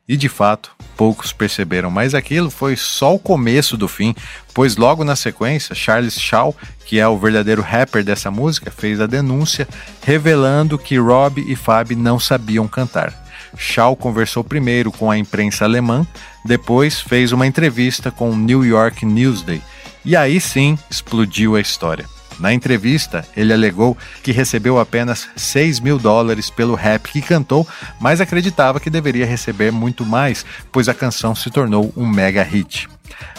E 0.06 0.18
de 0.18 0.28
fato, 0.28 0.70
poucos 0.98 1.32
perceberam, 1.32 1.90
mas 1.90 2.14
aquilo 2.14 2.50
foi 2.50 2.76
só 2.76 3.14
o 3.14 3.18
começo 3.18 3.74
do 3.74 3.88
fim, 3.88 4.14
pois 4.52 4.76
logo 4.76 5.02
na 5.02 5.16
sequência, 5.16 5.74
Charles 5.74 6.20
Shaw, 6.20 6.54
que 6.84 7.00
é 7.00 7.08
o 7.08 7.16
verdadeiro 7.16 7.62
rapper 7.62 8.04
dessa 8.04 8.30
música, 8.30 8.70
fez 8.70 9.00
a 9.00 9.06
denúncia 9.06 9.66
revelando 10.02 10.78
que 10.78 10.98
Rob 10.98 11.42
e 11.50 11.56
Fab 11.56 11.96
não 11.96 12.20
sabiam 12.20 12.68
cantar. 12.68 13.24
Shaw 13.56 13.96
conversou 13.96 14.44
primeiro 14.44 14.92
com 14.92 15.10
a 15.10 15.16
imprensa 15.16 15.64
alemã, 15.64 16.06
depois 16.44 17.00
fez 17.00 17.32
uma 17.32 17.46
entrevista 17.46 18.10
com 18.10 18.30
o 18.30 18.36
New 18.36 18.62
York 18.62 19.06
Newsday, 19.06 19.62
e 20.04 20.14
aí 20.14 20.38
sim 20.38 20.78
explodiu 20.90 21.56
a 21.56 21.60
história. 21.60 22.04
Na 22.38 22.52
entrevista, 22.52 23.24
ele 23.36 23.52
alegou 23.52 23.96
que 24.22 24.32
recebeu 24.32 24.78
apenas 24.78 25.28
6 25.36 25.80
mil 25.80 25.98
dólares 25.98 26.50
pelo 26.50 26.74
rap 26.74 27.10
que 27.10 27.22
cantou, 27.22 27.66
mas 28.00 28.20
acreditava 28.20 28.80
que 28.80 28.90
deveria 28.90 29.26
receber 29.26 29.70
muito 29.70 30.04
mais, 30.04 30.44
pois 30.72 30.88
a 30.88 30.94
canção 30.94 31.34
se 31.34 31.50
tornou 31.50 31.92
um 31.96 32.06
mega 32.06 32.42
hit. 32.42 32.88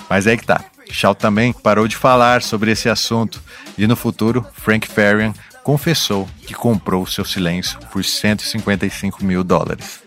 Mas 0.10 0.28
aí 0.28 0.38
que 0.38 0.46
tá. 0.46 0.64
Shaw 0.92 1.16
também 1.16 1.52
parou 1.52 1.88
de 1.88 1.96
falar 1.96 2.42
sobre 2.42 2.72
esse 2.72 2.88
assunto 2.88 3.42
e 3.78 3.88
no 3.88 3.96
futuro, 3.96 4.46
Frank 4.54 4.88
Farian 4.88 5.34
confessou 5.64 6.30
que 6.46 6.54
comprou 6.54 7.08
seu 7.08 7.26
silêncio 7.26 7.80
por 7.92 8.06
155 8.06 9.26
mil 9.26 9.44
dólares. 9.44 10.05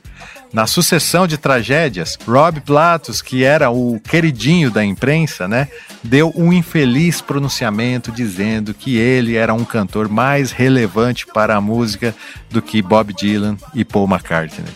Na 0.52 0.66
sucessão 0.66 1.26
de 1.26 1.36
tragédias, 1.36 2.18
Rob 2.26 2.60
Platos, 2.60 3.20
que 3.20 3.44
era 3.44 3.70
o 3.70 4.00
queridinho 4.00 4.70
da 4.70 4.82
imprensa, 4.82 5.46
né, 5.46 5.68
deu 6.02 6.32
um 6.34 6.52
infeliz 6.52 7.20
pronunciamento 7.20 8.10
dizendo 8.10 8.72
que 8.72 8.96
ele 8.96 9.36
era 9.36 9.52
um 9.52 9.64
cantor 9.64 10.08
mais 10.08 10.50
relevante 10.50 11.26
para 11.26 11.54
a 11.54 11.60
música 11.60 12.14
do 12.50 12.62
que 12.62 12.80
Bob 12.80 13.12
Dylan 13.12 13.58
e 13.74 13.84
Paul 13.84 14.08
McCartney. 14.08 14.72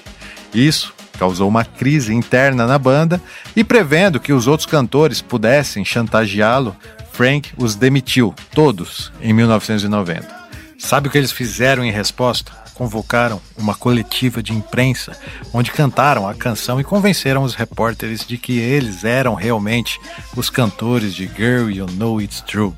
Isso 0.52 0.92
causou 1.18 1.48
uma 1.48 1.64
crise 1.64 2.12
interna 2.12 2.66
na 2.66 2.78
banda 2.78 3.20
e 3.56 3.64
prevendo 3.64 4.20
que 4.20 4.32
os 4.32 4.46
outros 4.46 4.66
cantores 4.66 5.22
pudessem 5.22 5.84
chantageá-lo, 5.84 6.76
Frank 7.12 7.50
os 7.56 7.74
demitiu 7.74 8.34
todos 8.54 9.10
em 9.22 9.32
1990. 9.32 10.42
Sabe 10.78 11.08
o 11.08 11.10
que 11.10 11.16
eles 11.16 11.32
fizeram 11.32 11.84
em 11.84 11.92
resposta? 11.92 12.61
Convocaram 12.74 13.40
uma 13.56 13.74
coletiva 13.74 14.42
de 14.42 14.52
imprensa, 14.52 15.16
onde 15.52 15.70
cantaram 15.70 16.28
a 16.28 16.34
canção 16.34 16.80
e 16.80 16.84
convenceram 16.84 17.42
os 17.42 17.54
repórteres 17.54 18.26
de 18.26 18.38
que 18.38 18.58
eles 18.58 19.04
eram 19.04 19.34
realmente 19.34 20.00
os 20.36 20.48
cantores 20.48 21.14
de 21.14 21.26
Girl 21.26 21.70
You 21.70 21.86
Know 21.86 22.20
It's 22.20 22.40
True. 22.40 22.74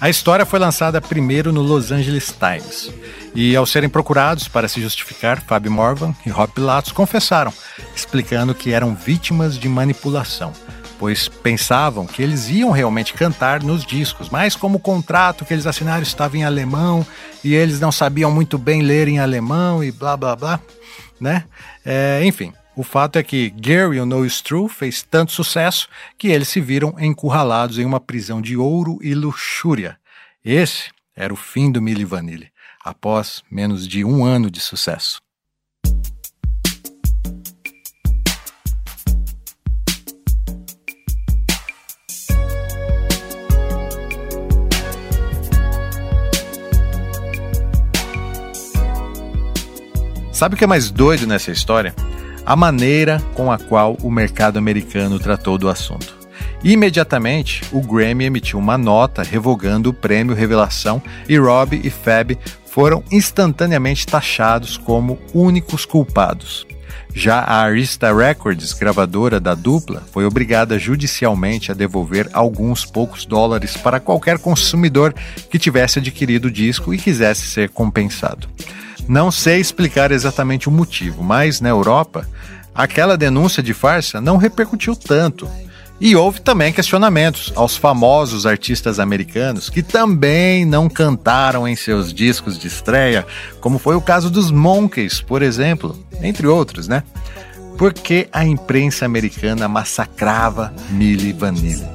A 0.00 0.10
história 0.10 0.44
foi 0.44 0.58
lançada 0.58 1.00
primeiro 1.00 1.52
no 1.52 1.62
Los 1.62 1.92
Angeles 1.92 2.34
Times. 2.36 2.90
E 3.34 3.54
ao 3.54 3.64
serem 3.64 3.88
procurados 3.88 4.48
para 4.48 4.66
se 4.66 4.80
justificar, 4.80 5.40
Fábio 5.40 5.70
Morvan 5.70 6.12
e 6.26 6.30
Rob 6.30 6.52
Pilatos 6.52 6.90
confessaram, 6.90 7.52
explicando 7.94 8.52
que 8.52 8.72
eram 8.72 8.96
vítimas 8.96 9.56
de 9.56 9.68
manipulação, 9.68 10.52
pois 11.02 11.26
pensavam 11.26 12.06
que 12.06 12.22
eles 12.22 12.48
iam 12.48 12.70
realmente 12.70 13.12
cantar 13.12 13.60
nos 13.60 13.84
discos, 13.84 14.28
mas 14.28 14.54
como 14.54 14.76
o 14.76 14.80
contrato 14.80 15.44
que 15.44 15.52
eles 15.52 15.66
assinaram 15.66 16.04
estava 16.04 16.38
em 16.38 16.44
alemão 16.44 17.04
e 17.42 17.56
eles 17.56 17.80
não 17.80 17.90
sabiam 17.90 18.30
muito 18.30 18.56
bem 18.56 18.82
ler 18.82 19.08
em 19.08 19.18
alemão 19.18 19.82
e 19.82 19.90
blá 19.90 20.16
blá 20.16 20.36
blá, 20.36 20.60
né? 21.20 21.42
É, 21.84 22.20
enfim, 22.24 22.52
o 22.76 22.84
fato 22.84 23.18
é 23.18 23.22
que 23.24 23.50
Gary 23.50 23.96
You 23.96 24.06
Know 24.06 24.24
It's 24.24 24.40
True 24.40 24.68
fez 24.68 25.02
tanto 25.02 25.32
sucesso 25.32 25.88
que 26.16 26.28
eles 26.28 26.46
se 26.46 26.60
viram 26.60 26.94
encurralados 27.00 27.80
em 27.80 27.84
uma 27.84 27.98
prisão 27.98 28.40
de 28.40 28.56
ouro 28.56 29.00
e 29.02 29.12
luxúria. 29.12 29.98
Esse 30.44 30.92
era 31.16 31.34
o 31.34 31.36
fim 31.36 31.72
do 31.72 31.82
Milli 31.82 32.04
Vanilli, 32.04 32.52
após 32.84 33.42
menos 33.50 33.88
de 33.88 34.04
um 34.04 34.24
ano 34.24 34.48
de 34.48 34.60
sucesso. 34.60 35.20
Sabe 50.42 50.56
o 50.56 50.58
que 50.58 50.64
é 50.64 50.66
mais 50.66 50.90
doido 50.90 51.24
nessa 51.24 51.52
história? 51.52 51.94
a 52.44 52.56
maneira 52.56 53.22
com 53.34 53.52
a 53.52 53.58
qual 53.60 53.96
o 54.02 54.10
mercado 54.10 54.58
americano 54.58 55.20
tratou 55.20 55.56
do 55.56 55.68
assunto. 55.68 56.18
Imediatamente, 56.64 57.62
o 57.70 57.80
Grammy 57.80 58.24
emitiu 58.24 58.58
uma 58.58 58.76
nota 58.76 59.22
revogando 59.22 59.90
o 59.90 59.94
prêmio 59.94 60.34
Revelação 60.34 61.00
e 61.28 61.38
Rob 61.38 61.80
e 61.80 61.88
Fab 61.88 62.36
foram 62.66 63.04
instantaneamente 63.12 64.04
taxados 64.04 64.76
como 64.76 65.16
únicos 65.32 65.84
culpados. 65.84 66.66
Já 67.14 67.38
a 67.38 67.62
Arista 67.62 68.12
Records, 68.12 68.72
gravadora 68.72 69.38
da 69.38 69.54
dupla, 69.54 70.02
foi 70.10 70.24
obrigada 70.24 70.76
judicialmente 70.76 71.70
a 71.70 71.74
devolver 71.74 72.28
alguns 72.32 72.84
poucos 72.84 73.24
dólares 73.24 73.76
para 73.76 74.00
qualquer 74.00 74.40
consumidor 74.40 75.14
que 75.48 75.56
tivesse 75.56 76.00
adquirido 76.00 76.46
o 76.46 76.50
disco 76.50 76.92
e 76.92 76.98
quisesse 76.98 77.46
ser 77.46 77.68
compensado. 77.68 78.48
Não 79.08 79.30
sei 79.30 79.60
explicar 79.60 80.12
exatamente 80.12 80.68
o 80.68 80.72
motivo, 80.72 81.22
mas 81.22 81.60
na 81.60 81.68
Europa, 81.68 82.26
aquela 82.74 83.16
denúncia 83.16 83.62
de 83.62 83.74
farsa 83.74 84.20
não 84.20 84.36
repercutiu 84.36 84.94
tanto. 84.96 85.48
E 86.00 86.16
houve 86.16 86.40
também 86.40 86.72
questionamentos 86.72 87.52
aos 87.54 87.76
famosos 87.76 88.44
artistas 88.44 88.98
americanos 88.98 89.70
que 89.70 89.82
também 89.82 90.64
não 90.64 90.88
cantaram 90.88 91.68
em 91.68 91.76
seus 91.76 92.12
discos 92.12 92.58
de 92.58 92.66
estreia, 92.66 93.24
como 93.60 93.78
foi 93.78 93.94
o 93.94 94.00
caso 94.00 94.28
dos 94.28 94.50
Monkeys, 94.50 95.20
por 95.20 95.42
exemplo, 95.42 95.96
entre 96.20 96.46
outros, 96.48 96.88
né? 96.88 97.04
Porque 97.78 98.28
a 98.32 98.44
imprensa 98.44 99.06
americana 99.06 99.68
massacrava 99.68 100.74
Milli 100.90 101.32
Vanilli. 101.32 101.86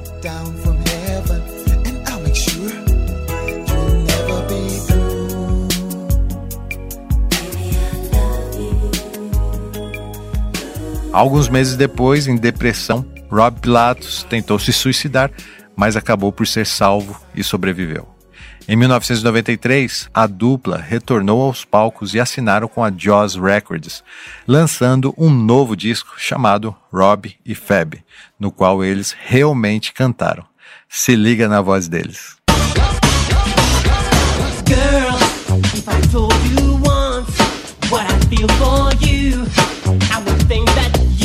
Alguns 11.12 11.48
meses 11.48 11.76
depois, 11.76 12.26
em 12.26 12.36
depressão, 12.36 13.04
Rob 13.30 13.60
Pilatos 13.60 14.24
tentou 14.24 14.58
se 14.58 14.72
suicidar, 14.72 15.30
mas 15.74 15.96
acabou 15.96 16.30
por 16.30 16.46
ser 16.46 16.66
salvo 16.66 17.20
e 17.34 17.42
sobreviveu. 17.42 18.08
Em 18.68 18.76
1993, 18.76 20.10
a 20.12 20.26
dupla 20.26 20.76
retornou 20.76 21.40
aos 21.40 21.64
palcos 21.64 22.14
e 22.14 22.20
assinaram 22.20 22.68
com 22.68 22.84
a 22.84 22.92
Jaws 22.94 23.34
Records, 23.34 24.04
lançando 24.46 25.14
um 25.16 25.30
novo 25.30 25.74
disco 25.74 26.14
chamado 26.18 26.76
Rob 26.92 27.34
e 27.46 27.54
Fab, 27.54 27.94
no 28.38 28.52
qual 28.52 28.84
eles 28.84 29.16
realmente 29.18 29.94
cantaram. 29.94 30.44
Se 30.86 31.16
liga 31.16 31.48
na 31.48 31.62
voz 31.62 31.88
deles. 31.88 32.36
Girl, 34.66 35.18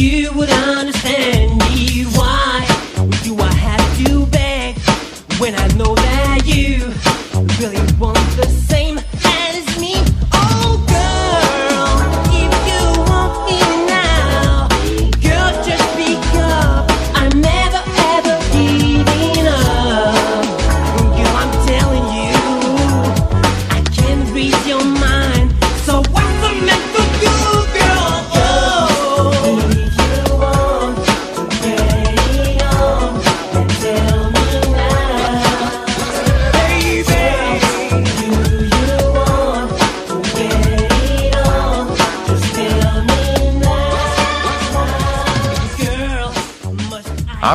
you 0.03 0.33
would 0.33 0.62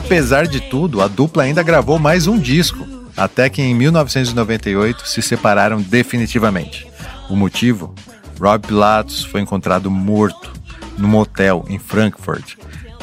Apesar 0.09 0.47
de 0.47 0.59
tudo, 0.59 1.03
a 1.03 1.07
dupla 1.07 1.43
ainda 1.43 1.63
gravou 1.63 1.99
mais 1.99 2.27
um 2.27 2.39
disco, 2.39 2.79
até 3.15 3.51
que 3.51 3.61
em 3.61 3.75
1998 3.75 5.07
se 5.07 5.21
separaram 5.21 5.83
definitivamente. 5.83 6.87
O 7.29 7.37
motivo? 7.37 7.95
Rob 8.41 8.67
Pilatos 8.67 9.23
foi 9.23 9.43
encontrado 9.43 9.91
morto 9.91 10.51
num 10.97 11.15
hotel 11.15 11.63
em 11.69 11.79
Frankfurt. 11.79 12.55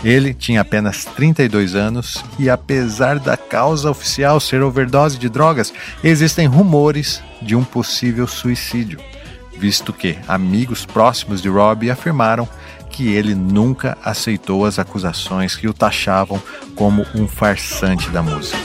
Ele 0.03 0.33
tinha 0.33 0.61
apenas 0.61 1.05
32 1.05 1.75
anos 1.75 2.23
e, 2.39 2.49
apesar 2.49 3.19
da 3.19 3.37
causa 3.37 3.91
oficial 3.91 4.39
ser 4.39 4.63
overdose 4.63 5.19
de 5.19 5.29
drogas, 5.29 5.71
existem 6.03 6.47
rumores 6.47 7.21
de 7.39 7.55
um 7.55 7.63
possível 7.63 8.25
suicídio, 8.25 8.99
visto 9.59 9.93
que 9.93 10.17
amigos 10.27 10.87
próximos 10.87 11.39
de 11.39 11.49
Rob 11.49 11.87
afirmaram 11.87 12.49
que 12.95 13.13
ele 13.13 13.35
nunca 13.35 13.97
aceitou 14.01 14.65
as 14.65 14.79
acusações 14.79 15.53
que 15.53 15.67
o 15.67 15.73
taxavam 15.73 16.41
como 16.75 17.05
um 17.13 17.27
farsante 17.27 18.09
da 18.09 18.23
música. 18.23 18.57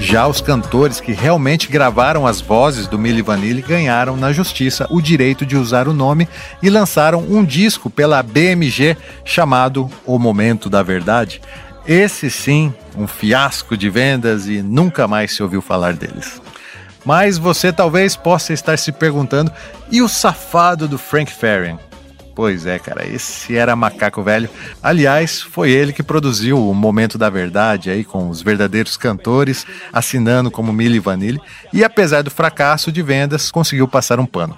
Já 0.00 0.26
os 0.26 0.40
cantores 0.40 1.00
que 1.00 1.12
realmente 1.12 1.68
gravaram 1.68 2.26
as 2.26 2.40
vozes 2.40 2.88
do 2.88 2.98
Milli 2.98 3.22
Vanilli 3.22 3.62
ganharam 3.62 4.16
na 4.16 4.32
justiça 4.32 4.88
o 4.90 5.00
direito 5.00 5.46
de 5.46 5.56
usar 5.56 5.86
o 5.86 5.94
nome 5.94 6.28
e 6.60 6.68
lançaram 6.68 7.20
um 7.20 7.44
disco 7.44 7.88
pela 7.88 8.20
BMG 8.20 8.96
chamado 9.24 9.88
O 10.04 10.18
Momento 10.18 10.68
da 10.68 10.82
Verdade, 10.82 11.40
esse 11.86 12.30
sim, 12.30 12.72
um 12.96 13.06
fiasco 13.06 13.76
de 13.76 13.88
vendas 13.88 14.46
e 14.46 14.62
nunca 14.62 15.08
mais 15.08 15.32
se 15.32 15.42
ouviu 15.42 15.60
falar 15.62 15.94
deles. 15.94 16.40
Mas 17.04 17.38
você 17.38 17.72
talvez 17.72 18.16
possa 18.16 18.52
estar 18.52 18.76
se 18.78 18.92
perguntando: 18.92 19.50
e 19.90 20.02
o 20.02 20.08
safado 20.08 20.86
do 20.86 20.98
Frank 20.98 21.32
Farian? 21.32 21.78
Pois 22.34 22.64
é, 22.64 22.78
cara, 22.78 23.06
esse 23.06 23.56
era 23.56 23.76
macaco 23.76 24.22
velho. 24.22 24.48
Aliás, 24.82 25.42
foi 25.42 25.70
ele 25.70 25.92
que 25.92 26.02
produziu 26.02 26.58
o 26.58 26.74
Momento 26.74 27.18
da 27.18 27.28
Verdade 27.28 27.90
aí 27.90 28.04
com 28.04 28.28
os 28.30 28.40
verdadeiros 28.40 28.96
cantores 28.96 29.66
assinando 29.92 30.50
como 30.50 30.72
Milli 30.72 30.98
Vanilli 30.98 31.40
e 31.72 31.84
apesar 31.84 32.22
do 32.22 32.30
fracasso 32.30 32.90
de 32.90 33.02
vendas, 33.02 33.50
conseguiu 33.50 33.86
passar 33.86 34.20
um 34.20 34.26
pano. 34.26 34.56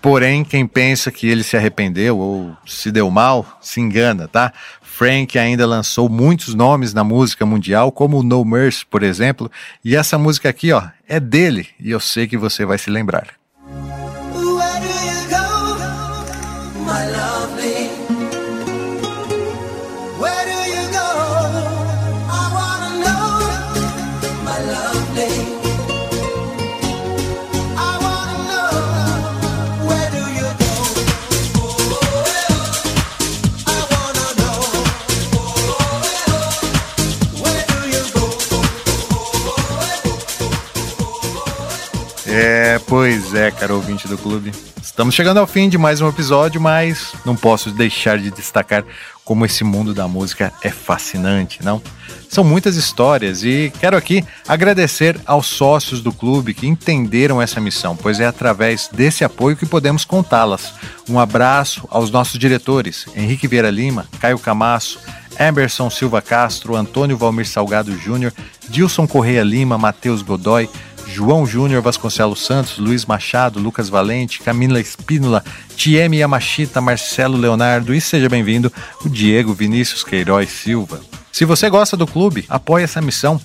Porém, 0.00 0.44
quem 0.44 0.66
pensa 0.66 1.10
que 1.10 1.26
ele 1.26 1.42
se 1.42 1.56
arrependeu 1.56 2.18
ou 2.18 2.56
se 2.64 2.90
deu 2.90 3.10
mal, 3.10 3.44
se 3.60 3.80
engana, 3.80 4.28
tá? 4.28 4.52
Frank 4.98 5.38
ainda 5.38 5.64
lançou 5.64 6.08
muitos 6.08 6.56
nomes 6.56 6.92
na 6.92 7.04
música 7.04 7.46
mundial, 7.46 7.92
como 7.92 8.20
No 8.20 8.44
Mercy, 8.44 8.84
por 8.84 9.04
exemplo, 9.04 9.48
e 9.84 9.94
essa 9.94 10.18
música 10.18 10.48
aqui, 10.48 10.72
ó, 10.72 10.82
é 11.06 11.20
dele, 11.20 11.68
e 11.78 11.92
eu 11.92 12.00
sei 12.00 12.26
que 12.26 12.36
você 12.36 12.64
vai 12.64 12.78
se 12.78 12.90
lembrar. 12.90 13.37
É, 42.40 42.78
pois 42.86 43.34
é, 43.34 43.50
caro 43.50 43.74
ouvinte 43.74 44.06
do 44.06 44.16
clube. 44.16 44.52
Estamos 44.80 45.12
chegando 45.12 45.38
ao 45.38 45.46
fim 45.46 45.68
de 45.68 45.76
mais 45.76 46.00
um 46.00 46.08
episódio, 46.08 46.60
mas 46.60 47.12
não 47.26 47.34
posso 47.34 47.72
deixar 47.72 48.16
de 48.16 48.30
destacar 48.30 48.84
como 49.24 49.44
esse 49.44 49.64
mundo 49.64 49.92
da 49.92 50.06
música 50.06 50.52
é 50.62 50.70
fascinante, 50.70 51.64
não? 51.64 51.82
São 52.28 52.44
muitas 52.44 52.76
histórias 52.76 53.42
e 53.42 53.72
quero 53.80 53.96
aqui 53.96 54.24
agradecer 54.46 55.20
aos 55.26 55.48
sócios 55.48 56.00
do 56.00 56.12
clube 56.12 56.54
que 56.54 56.68
entenderam 56.68 57.42
essa 57.42 57.60
missão, 57.60 57.96
pois 57.96 58.20
é 58.20 58.26
através 58.26 58.88
desse 58.92 59.24
apoio 59.24 59.56
que 59.56 59.66
podemos 59.66 60.04
contá-las. 60.04 60.72
Um 61.08 61.18
abraço 61.18 61.88
aos 61.90 62.08
nossos 62.08 62.38
diretores, 62.38 63.06
Henrique 63.16 63.48
Vieira 63.48 63.68
Lima, 63.68 64.06
Caio 64.20 64.38
Camasso, 64.38 65.00
Emerson 65.38 65.90
Silva 65.90 66.22
Castro, 66.22 66.76
Antônio 66.76 67.16
Valmir 67.16 67.48
Salgado 67.48 67.96
Júnior, 67.98 68.32
Dilson 68.68 69.06
Correia 69.06 69.42
Lima, 69.42 69.76
Matheus 69.78 70.22
Godoy, 70.22 70.68
João 71.08 71.46
Júnior 71.46 71.82
Vasconcelos 71.82 72.44
Santos, 72.44 72.78
Luiz 72.78 73.06
Machado, 73.06 73.58
Lucas 73.58 73.88
Valente, 73.88 74.40
Camila 74.40 74.78
Espínola, 74.78 75.42
Tieme 75.74 76.18
Yamashita, 76.18 76.80
Marcelo 76.80 77.36
Leonardo 77.36 77.92
e 77.94 78.00
seja 78.00 78.28
bem-vindo 78.28 78.72
o 79.04 79.08
Diego 79.08 79.52
Vinícius 79.54 80.04
Queiroz 80.04 80.50
Silva. 80.50 81.00
Se 81.32 81.44
você 81.44 81.70
gosta 81.70 81.96
do 81.96 82.06
clube, 82.06 82.44
apoie 82.48 82.84
essa 82.84 83.00
missão. 83.00 83.40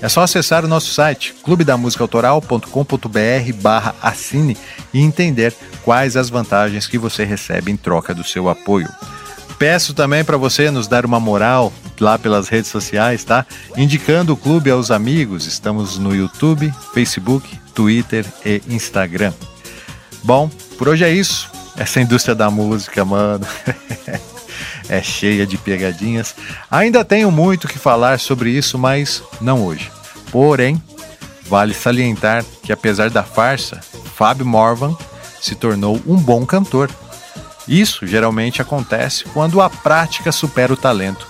É 0.00 0.08
só 0.08 0.22
acessar 0.22 0.64
o 0.64 0.68
nosso 0.68 0.92
site 0.92 1.34
clubedamusicaautoral.com.br 1.42 3.52
barra 3.60 3.96
assine 4.00 4.56
e 4.94 5.00
entender 5.00 5.52
quais 5.84 6.16
as 6.16 6.30
vantagens 6.30 6.86
que 6.86 6.98
você 6.98 7.24
recebe 7.24 7.72
em 7.72 7.76
troca 7.76 8.14
do 8.14 8.22
seu 8.22 8.48
apoio. 8.48 8.88
Peço 9.58 9.92
também 9.92 10.24
para 10.24 10.36
você 10.36 10.70
nos 10.70 10.86
dar 10.86 11.04
uma 11.04 11.18
moral 11.18 11.72
lá 11.98 12.16
pelas 12.16 12.48
redes 12.48 12.70
sociais, 12.70 13.24
tá? 13.24 13.44
Indicando 13.76 14.32
o 14.32 14.36
clube 14.36 14.70
aos 14.70 14.92
amigos. 14.92 15.46
Estamos 15.46 15.98
no 15.98 16.14
YouTube, 16.14 16.72
Facebook, 16.94 17.58
Twitter 17.74 18.24
e 18.46 18.62
Instagram. 18.68 19.32
Bom, 20.22 20.48
por 20.78 20.88
hoje 20.88 21.04
é 21.04 21.10
isso. 21.10 21.50
Essa 21.76 22.00
indústria 22.00 22.36
da 22.36 22.50
música, 22.50 23.04
mano, 23.04 23.44
é 24.88 25.02
cheia 25.02 25.44
de 25.44 25.58
pegadinhas. 25.58 26.36
Ainda 26.70 27.04
tenho 27.04 27.30
muito 27.30 27.66
que 27.66 27.78
falar 27.80 28.20
sobre 28.20 28.50
isso, 28.50 28.78
mas 28.78 29.22
não 29.40 29.64
hoje. 29.64 29.90
Porém, 30.30 30.80
vale 31.46 31.74
salientar 31.74 32.44
que 32.62 32.72
apesar 32.72 33.10
da 33.10 33.24
farsa, 33.24 33.80
Fábio 34.14 34.46
Morvan 34.46 34.96
se 35.40 35.56
tornou 35.56 36.00
um 36.06 36.16
bom 36.16 36.46
cantor 36.46 36.90
isso 37.68 38.06
geralmente 38.06 38.62
acontece 38.62 39.24
quando 39.24 39.60
a 39.60 39.68
prática 39.68 40.32
supera 40.32 40.72
o 40.72 40.76
talento. 40.76 41.26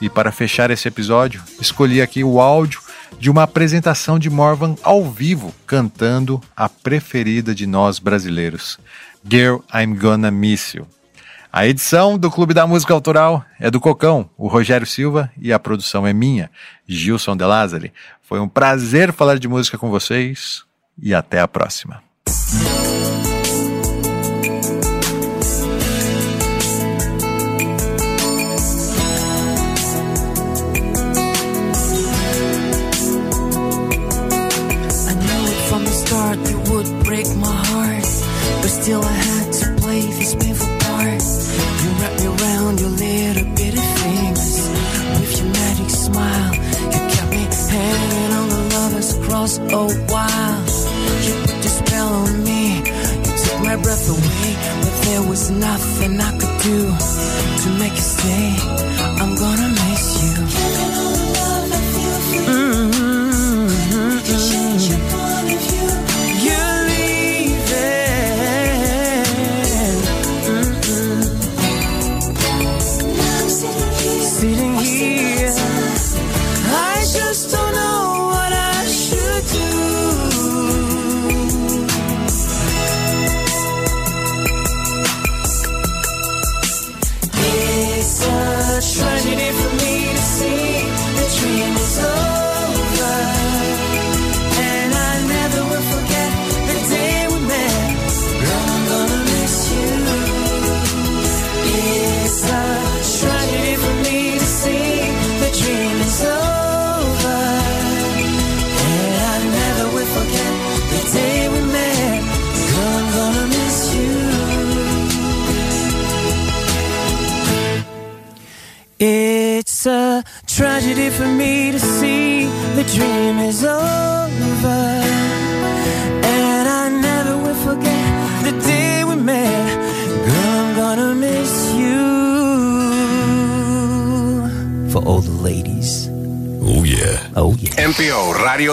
E 0.00 0.08
para 0.08 0.30
fechar 0.30 0.70
esse 0.70 0.86
episódio, 0.86 1.42
escolhi 1.60 2.00
aqui 2.00 2.22
o 2.22 2.40
áudio 2.40 2.80
de 3.18 3.30
uma 3.30 3.44
apresentação 3.44 4.18
de 4.18 4.30
Morvan 4.30 4.76
ao 4.82 5.10
vivo, 5.10 5.52
cantando 5.66 6.40
a 6.56 6.68
preferida 6.68 7.54
de 7.54 7.66
nós 7.66 7.98
brasileiros, 7.98 8.78
Girl 9.28 9.58
I'm 9.74 9.96
Gonna 9.96 10.30
Miss 10.30 10.74
You. 10.74 10.86
A 11.50 11.66
edição 11.66 12.18
do 12.18 12.30
Clube 12.30 12.52
da 12.52 12.66
Música 12.66 12.92
Autoral 12.92 13.42
é 13.58 13.70
do 13.70 13.80
Cocão, 13.80 14.28
o 14.36 14.46
Rogério 14.46 14.86
Silva, 14.86 15.32
e 15.40 15.52
a 15.52 15.58
produção 15.58 16.06
é 16.06 16.12
minha, 16.12 16.50
Gilson 16.86 17.36
De 17.36 17.44
Lázari. 17.44 17.92
Foi 18.22 18.38
um 18.38 18.48
prazer 18.48 19.12
falar 19.12 19.38
de 19.38 19.48
música 19.48 19.78
com 19.78 19.88
vocês 19.88 20.62
e 21.02 21.14
até 21.14 21.40
a 21.40 21.48
próxima. 21.48 22.02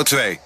Radio 0.06 0.36
2. 0.36 0.45